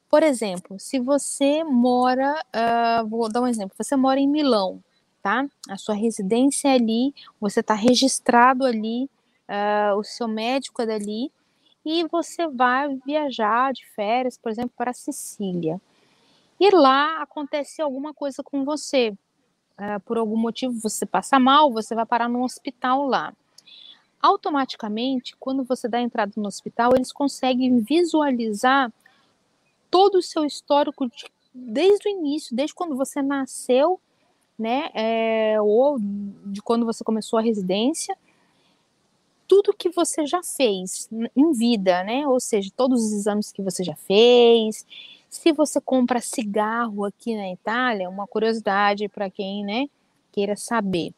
[0.08, 4.82] Por exemplo, se você mora, uh, vou dar um exemplo, você mora em Milão,
[5.22, 5.46] tá?
[5.70, 9.08] A sua residência é ali, você está registrado ali,
[9.48, 11.32] uh, o seu médico é dali,
[11.84, 15.80] e você vai viajar de férias, por exemplo, para Sicília.
[16.60, 19.16] E lá acontece alguma coisa com você.
[19.78, 23.32] Uh, por algum motivo você passa mal, você vai parar no hospital lá
[24.22, 28.92] automaticamente, quando você dá entrada no hospital, eles conseguem visualizar
[29.90, 34.00] todo o seu histórico de, desde o início, desde quando você nasceu,
[34.56, 38.16] né, é, ou de quando você começou a residência,
[39.48, 43.82] tudo que você já fez em vida, né, ou seja, todos os exames que você
[43.82, 44.86] já fez.
[45.28, 49.86] Se você compra cigarro aqui na Itália, uma curiosidade para quem, né,
[50.30, 51.12] queira saber.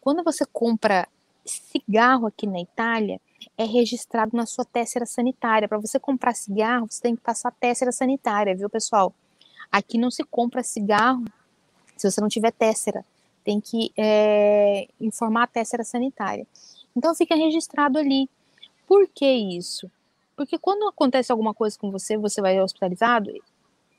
[0.00, 1.06] Quando você compra
[1.50, 3.20] cigarro aqui na Itália
[3.56, 5.68] é registrado na sua tessera sanitária.
[5.68, 9.14] Para você comprar cigarro, você tem que passar a tessera sanitária, viu, pessoal?
[9.70, 11.24] Aqui não se compra cigarro
[11.96, 13.04] se você não tiver tessera.
[13.44, 16.46] Tem que é, informar a tessera sanitária.
[16.94, 18.28] Então fica registrado ali.
[18.86, 19.90] Por que isso?
[20.36, 23.32] Porque quando acontece alguma coisa com você, você vai hospitalizado,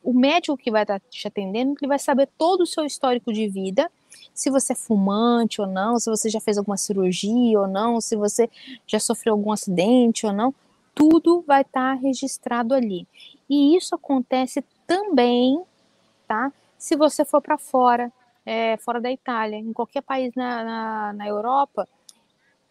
[0.04, 3.48] o médico que vai estar te atendendo, ele vai saber todo o seu histórico de
[3.48, 3.92] vida
[4.34, 8.16] se você é fumante ou não, se você já fez alguma cirurgia ou não, se
[8.16, 8.50] você
[8.86, 10.54] já sofreu algum acidente ou não,
[10.94, 13.08] tudo vai estar tá registrado ali.
[13.50, 15.62] E isso acontece também,
[16.28, 16.52] tá?
[16.78, 18.12] Se você for para fora,
[18.46, 21.88] é, fora da Itália, em qualquer país na, na, na Europa,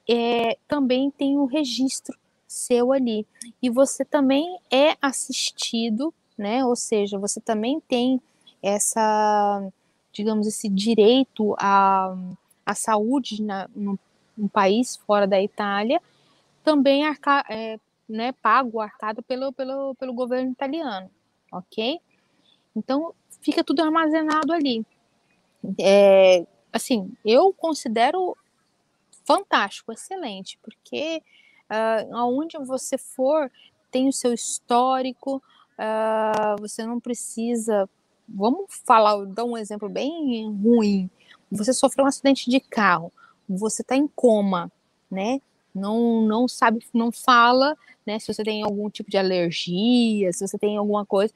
[0.09, 2.17] é, também tem o um registro
[2.47, 3.27] seu ali.
[3.61, 6.65] E você também é assistido, né?
[6.65, 8.21] Ou seja, você também tem
[8.63, 9.69] essa
[10.17, 12.17] digamos, esse direito à,
[12.65, 13.99] à saúde na, no,
[14.53, 16.01] país fora da Itália,
[16.65, 21.11] também arca, é, né, pago, arcado pelo, pelo, pelo governo italiano,
[21.53, 22.01] ok?
[22.75, 24.85] Então, fica tudo armazenado ali.
[25.79, 28.37] É, assim, eu considero
[29.25, 31.23] fantástico, excelente, porque
[31.71, 33.51] uh, aonde você for
[33.91, 35.43] tem o seu histórico,
[35.79, 37.89] uh, você não precisa.
[38.29, 41.09] Vamos falar, dar um exemplo bem ruim.
[41.51, 43.13] Você sofreu um acidente de carro,
[43.49, 44.71] você está em coma,
[45.11, 45.41] né?
[45.75, 48.19] Não, não sabe, não fala, né?
[48.19, 51.33] Se você tem algum tipo de alergia, se você tem alguma coisa,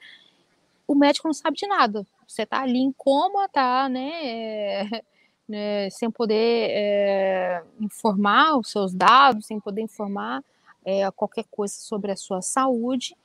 [0.87, 2.05] o médico não sabe de nada.
[2.27, 4.11] Você está ali em coma, tá, né?
[4.23, 5.03] É,
[5.47, 10.43] né sem poder é, informar os seus dados, sem poder informar
[10.83, 13.15] é, qualquer coisa sobre a sua saúde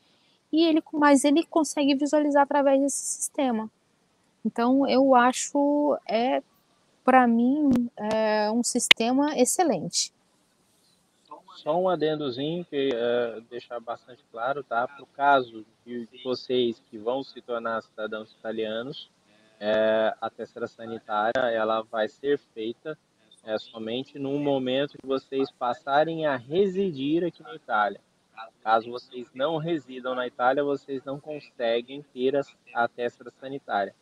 [0.56, 3.70] e ele, mas ele consegue visualizar através desse sistema.
[4.42, 6.42] Então, eu acho, é,
[7.04, 10.14] para mim, é um sistema excelente.
[11.56, 14.88] Só um adendozinho que é, deixar bastante claro, tá?
[14.88, 19.10] Para o caso de vocês que vão se tornar cidadãos italianos,
[19.60, 22.96] é, a terceira sanitária ela vai ser feita
[23.44, 28.00] é, somente no momento que vocês passarem a residir aqui na Itália.
[28.62, 32.42] Caso vocês não residam na Itália, vocês não conseguem ter a,
[32.74, 33.94] a testa sanitária.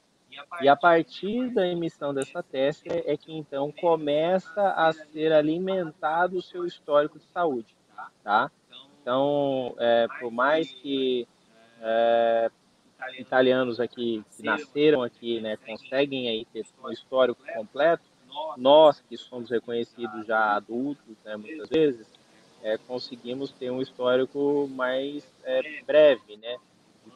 [0.61, 6.43] E a partir da emissão dessa testa é que então começa a ser alimentado o
[6.43, 7.75] seu histórico de saúde,
[8.23, 8.51] tá?
[9.01, 11.29] Então, é, por mais que
[11.81, 12.51] é,
[13.19, 18.03] italianos aqui que nasceram aqui, né, conseguem aí ter um histórico completo,
[18.57, 22.11] nós que somos reconhecidos já adultos, né, muitas vezes,
[22.65, 26.57] é, conseguimos ter um histórico mais é, breve, né?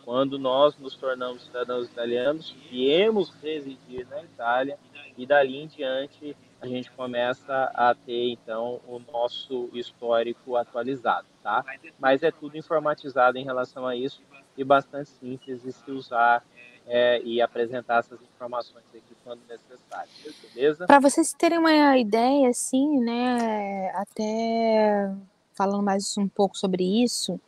[0.04, 4.78] Quando nós nos tornamos cidadãos italianos, viemos residir na Itália
[5.16, 11.64] e dali em diante a gente começa a ter então o nosso histórico atualizado, tá?
[11.98, 14.22] Mas é tudo informatizado em relação a isso
[14.56, 16.44] e bastante simples de se usar
[16.86, 20.10] é, e apresentar essas informações aqui quando necessário,
[20.54, 20.86] beleza?
[20.86, 25.14] Para vocês terem uma ideia, assim, né, até
[25.58, 27.40] falando mais um pouco sobre isso,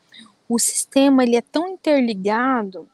[0.48, 2.88] o sistema ele é tão interligado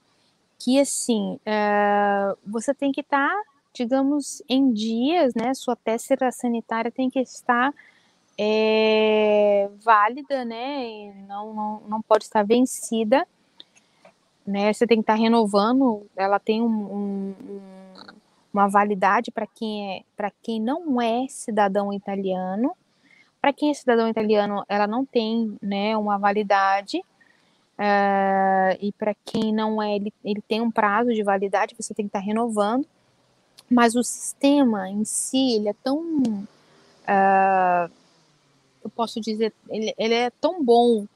[0.58, 3.42] que assim é, você tem que estar, tá,
[3.72, 5.54] digamos, em dias, né?
[5.54, 7.72] Sua testa sanitária tem que estar
[8.38, 11.14] é, válida, né?
[11.26, 13.26] Não, não, não pode estar vencida,
[14.46, 14.70] né?
[14.70, 16.06] Você tem que estar renovando.
[16.14, 17.34] Ela tem um, um,
[18.52, 22.76] uma validade para quem é, para quem não é cidadão italiano
[23.46, 26.98] para quem é cidadão italiano, ela não tem né, uma validade.
[27.78, 32.06] Uh, e para quem não é, ele, ele tem um prazo de validade, você tem
[32.06, 32.84] que estar tá renovando.
[33.70, 36.00] Mas o sistema em si, ele é tão.
[37.06, 37.88] Uh,
[38.82, 41.06] eu posso dizer, ele, ele é tão bom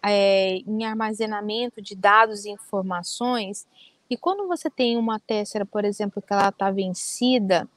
[0.00, 3.66] é, em armazenamento de dados e informações.
[4.08, 7.68] E quando você tem uma tessera, por exemplo, que ela está vencida,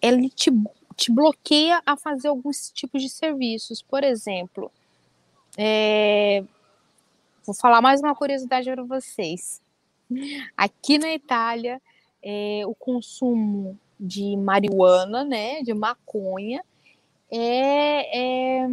[0.00, 0.50] ele te
[0.96, 3.82] te bloqueia a fazer alguns tipos de serviços.
[3.82, 4.70] Por exemplo,
[5.56, 6.44] é...
[7.44, 9.60] vou falar mais uma curiosidade para vocês.
[10.56, 11.80] Aqui na Itália,
[12.22, 16.64] é, o consumo de marihuana, né, de maconha,
[17.30, 18.68] é, é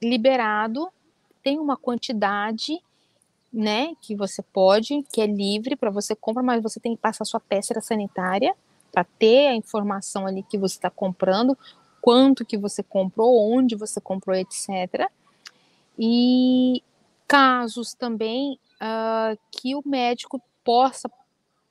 [0.00, 0.88] liberado,
[1.42, 2.80] tem uma quantidade
[3.52, 7.24] né, que você pode, que é livre para você comprar, mas você tem que passar
[7.24, 8.54] sua peça sanitária
[8.92, 11.56] para ter a informação ali que você está comprando,
[12.00, 15.10] quanto que você comprou, onde você comprou, etc.
[15.98, 16.82] E
[17.26, 21.10] casos também uh, que o médico possa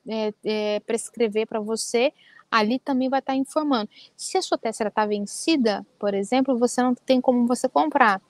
[0.07, 2.11] é, é, prescrever para você,
[2.49, 3.89] ali também vai estar tá informando.
[4.17, 8.22] Se a sua testa está vencida, por exemplo, você não tem como você comprar,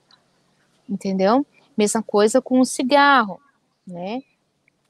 [0.88, 1.46] entendeu?
[1.76, 3.40] Mesma coisa com o cigarro,
[3.86, 4.22] né?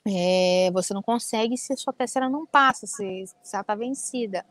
[0.05, 4.45] É, você não consegue se a sua terceira não passa, se, se ela está vencida.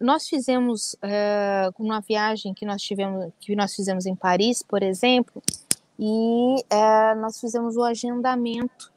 [0.00, 5.42] Nós fizemos é, uma viagem que nós tivemos, que nós fizemos em Paris, por exemplo,
[5.98, 8.92] e é, nós fizemos o agendamento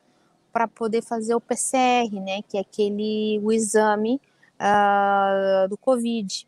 [0.52, 4.20] para poder fazer o PCR, né, que é aquele o exame
[4.60, 6.48] uh, do COVID.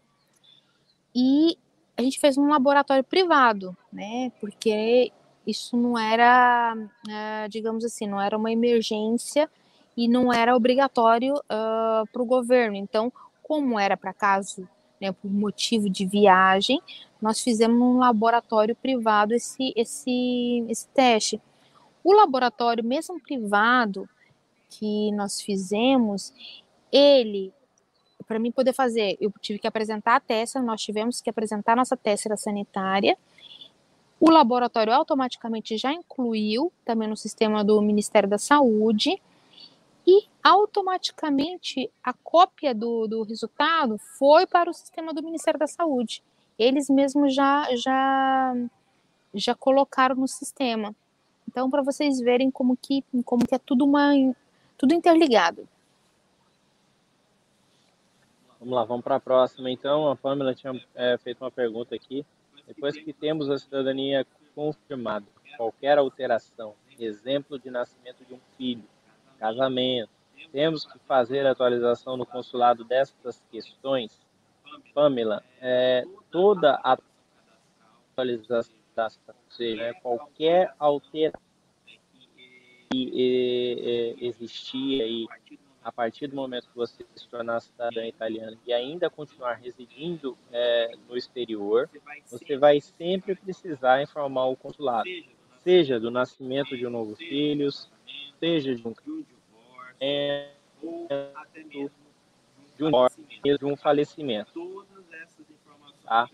[1.14, 1.56] E
[1.96, 5.12] a gente fez um laboratório privado, né, porque
[5.50, 9.50] isso não era, uh, digamos assim, não era uma emergência
[9.96, 12.76] e não era obrigatório uh, ah, para o governo.
[12.78, 13.12] Então,
[13.44, 14.68] como era para caso,
[15.02, 16.82] né, por motivo de viagem,
[17.22, 21.42] nós fizemos num laboratório privado esse, esse, esse teste.
[22.04, 24.08] O laboratório, mesmo privado,
[24.70, 26.34] que nós fizemos,
[26.92, 27.52] ele,
[28.28, 31.98] para mim poder fazer, eu tive que apresentar a testa, nós tivemos que apresentar nossa
[31.98, 33.18] testa sanitária.
[34.20, 39.22] O laboratório automaticamente já incluiu também no sistema do Ministério da Saúde
[40.06, 46.22] e automaticamente a cópia do, do resultado foi para o sistema do Ministério da Saúde.
[46.58, 48.54] Eles mesmos já já
[49.34, 50.94] já colocaram no sistema.
[51.48, 54.12] Então, para vocês verem como que como que é tudo uma
[54.78, 55.68] tudo interligado.
[58.60, 59.72] Vamos lá, vamos para a próxima.
[59.72, 62.26] Então, a Pamela tinha é, feito uma pergunta aqui.
[62.70, 65.26] Depois que temos a cidadania confirmada,
[65.58, 68.84] qualquer alteração, exemplo de nascimento de um filho,
[69.40, 70.12] casamento,
[70.52, 74.22] temos que fazer a atualização no consulado dessas questões.
[74.94, 76.96] Pamela, é, toda a
[78.12, 81.42] atualização, ou seja, né, qualquer alteração
[82.92, 85.28] que existir aí
[85.90, 90.92] a partir do momento que você se tornar cidadã italiana e ainda continuar residindo é,
[91.10, 91.90] no exterior,
[92.30, 95.10] você vai sempre precisar informar o consulado,
[95.64, 97.70] seja do nascimento de um novo filho,
[98.40, 98.94] seja de um
[102.78, 102.92] de um,
[103.58, 104.52] de um falecimento.
[106.04, 106.30] Tá?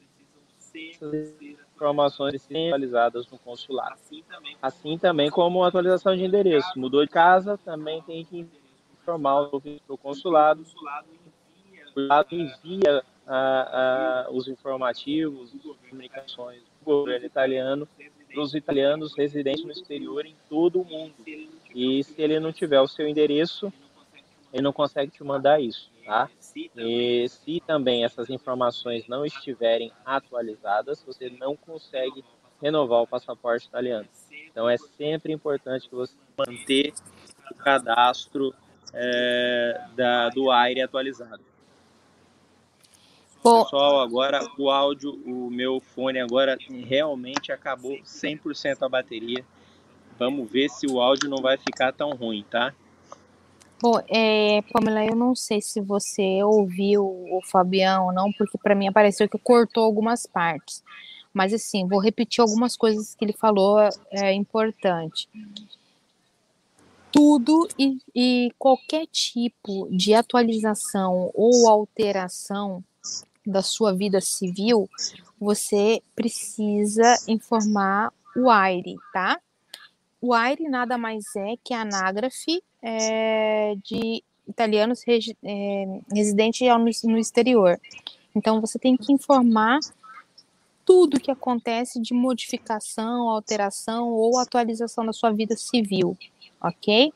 [0.76, 1.42] Essas
[1.74, 3.96] informações serem atualizadas no consulado.
[4.62, 6.78] Assim também como a atualização de endereço.
[6.78, 8.46] Mudou de casa, também tem que
[9.06, 10.62] informar o consulado.
[10.62, 10.66] O
[11.86, 13.04] consulado envia
[14.32, 17.88] os informativos, as comunicações do governo italiano
[18.28, 21.14] para os italianos residentes no exterior em todo o mundo.
[21.74, 23.72] E se ele não tiver o seu endereço,
[24.52, 26.30] ele não consegue te mandar isso, tá?
[26.76, 32.24] E se também essas informações não estiverem atualizadas, você não consegue
[32.62, 34.08] renovar o passaporte italiano.
[34.50, 36.94] Então é sempre importante que você manter
[37.52, 38.54] o cadastro
[38.94, 41.44] é, da, do AIRE atualizado.
[43.38, 49.46] Pessoal, agora o áudio, o meu fone agora realmente acabou 100% a bateria.
[50.18, 52.74] Vamos ver se o áudio não vai ficar tão ruim, tá?
[53.80, 58.74] Bom, é, Pamela, eu não sei se você ouviu o Fabião ou não, porque para
[58.74, 60.84] mim apareceu que cortou algumas partes.
[61.32, 63.78] Mas assim, vou repetir algumas coisas que ele falou,
[64.10, 65.30] é importante.
[67.16, 72.84] Tudo e, e qualquer tipo de atualização ou alteração
[73.48, 74.90] da sua vida civil,
[75.40, 79.40] você precisa informar o AIRE, tá?
[80.20, 87.12] O AIRE nada mais é que a anágrafe é, de italianos regi, é, residentes no,
[87.14, 87.80] no exterior.
[88.36, 89.80] Então, você tem que informar
[90.84, 96.18] tudo que acontece de modificação, alteração ou atualização da sua vida civil,
[96.62, 97.14] ok?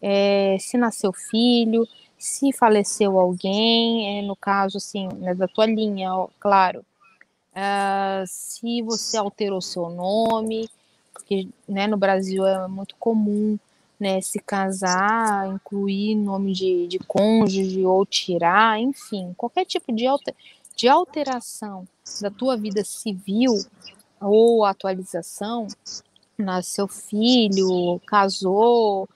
[0.00, 1.86] É, se nasceu filho,
[2.18, 6.84] se faleceu alguém, é, no caso, assim, né, da tua linha, ó, claro.
[7.52, 10.68] Uh, se você alterou seu nome,
[11.12, 13.58] porque né, no Brasil é muito comum
[13.98, 20.34] né, se casar, incluir nome de, de cônjuge ou tirar, enfim, qualquer tipo de, alter,
[20.76, 21.88] de alteração
[22.20, 23.54] da tua vida civil
[24.20, 25.66] ou atualização,
[26.38, 29.08] nasceu filho, casou,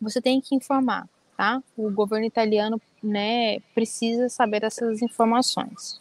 [0.00, 1.62] você tem que informar, tá?
[1.76, 6.00] O governo italiano, né, precisa saber dessas informações.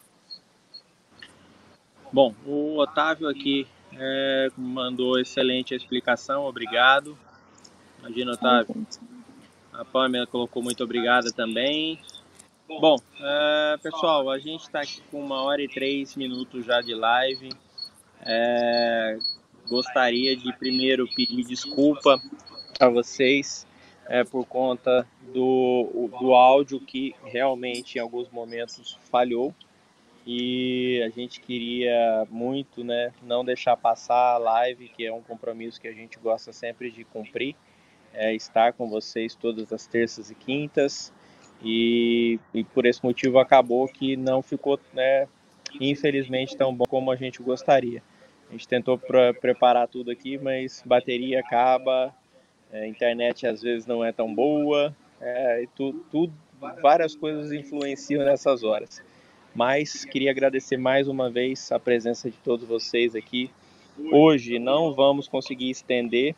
[2.12, 7.18] Bom, o Otávio aqui é, mandou excelente explicação, obrigado.
[8.00, 8.88] Imagina, Otávio.
[9.74, 12.00] A Pamela colocou muito obrigada também.
[12.68, 16.94] Bom, é, pessoal, a gente está aqui com uma hora e três minutos já de
[16.94, 17.50] live.
[18.22, 19.18] É,
[19.68, 22.22] gostaria de primeiro pedir desculpa
[22.80, 23.68] a vocês
[24.08, 29.54] é, por conta do, do áudio que realmente em alguns momentos falhou
[30.30, 35.80] e a gente queria muito, né, não deixar passar a live, que é um compromisso
[35.80, 37.56] que a gente gosta sempre de cumprir,
[38.14, 41.14] é estar com vocês todas as terças e quintas,
[41.64, 45.30] e, e por esse motivo acabou que não ficou, né,
[45.80, 48.04] infelizmente, tão bom como a gente gostaria.
[48.50, 52.14] A gente tentou pra, preparar tudo aqui, mas bateria acaba,
[52.72, 56.34] é, internet às vezes não é tão boa, é, e tu, tudo,
[56.82, 59.04] várias coisas influenciam nessas horas.
[59.54, 63.52] Mas queria agradecer mais uma vez a presença de todos vocês aqui.
[64.12, 66.36] Hoje não vamos conseguir estender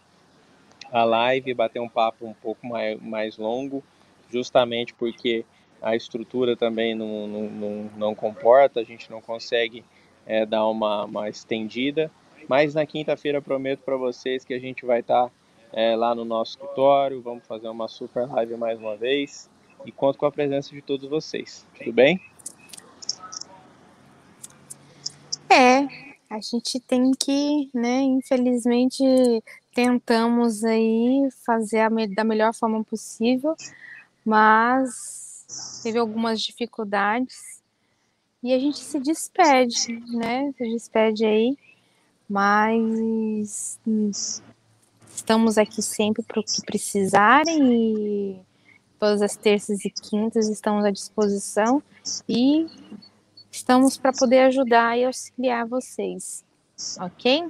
[0.92, 3.84] a live, bater um papo um pouco mais, mais longo,
[4.32, 5.46] justamente porque
[5.82, 9.84] a estrutura também não, não, não, não comporta, a gente não consegue
[10.30, 12.12] é, dar uma, uma estendida.
[12.48, 15.32] Mas na quinta-feira prometo para vocês que a gente vai estar tá,
[15.74, 19.50] é, lá no nosso escritório, vamos fazer uma super live mais uma vez
[19.86, 21.66] e conto com a presença de todos vocês.
[21.78, 22.22] Tudo bem?
[25.50, 25.80] É,
[26.30, 29.04] a gente tem que, né, infelizmente,
[29.74, 33.56] tentamos aí fazer a da melhor forma possível,
[34.24, 37.59] mas teve algumas dificuldades
[38.42, 40.52] e a gente se despede, né?
[40.58, 41.58] Se despede aí,
[42.28, 43.80] mas
[45.10, 48.42] estamos aqui sempre para o que precisarem e
[49.00, 51.82] todas as terças e quintas estamos à disposição
[52.28, 52.68] e
[53.52, 56.46] estamos para poder ajudar e auxiliar vocês,
[57.00, 57.50] ok?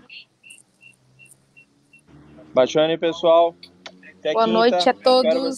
[2.53, 3.56] Baixando aí, pessoal.
[4.20, 4.57] Até Boa quinta.
[4.57, 5.56] noite a todos.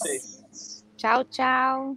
[0.96, 1.96] Tchau, tchau.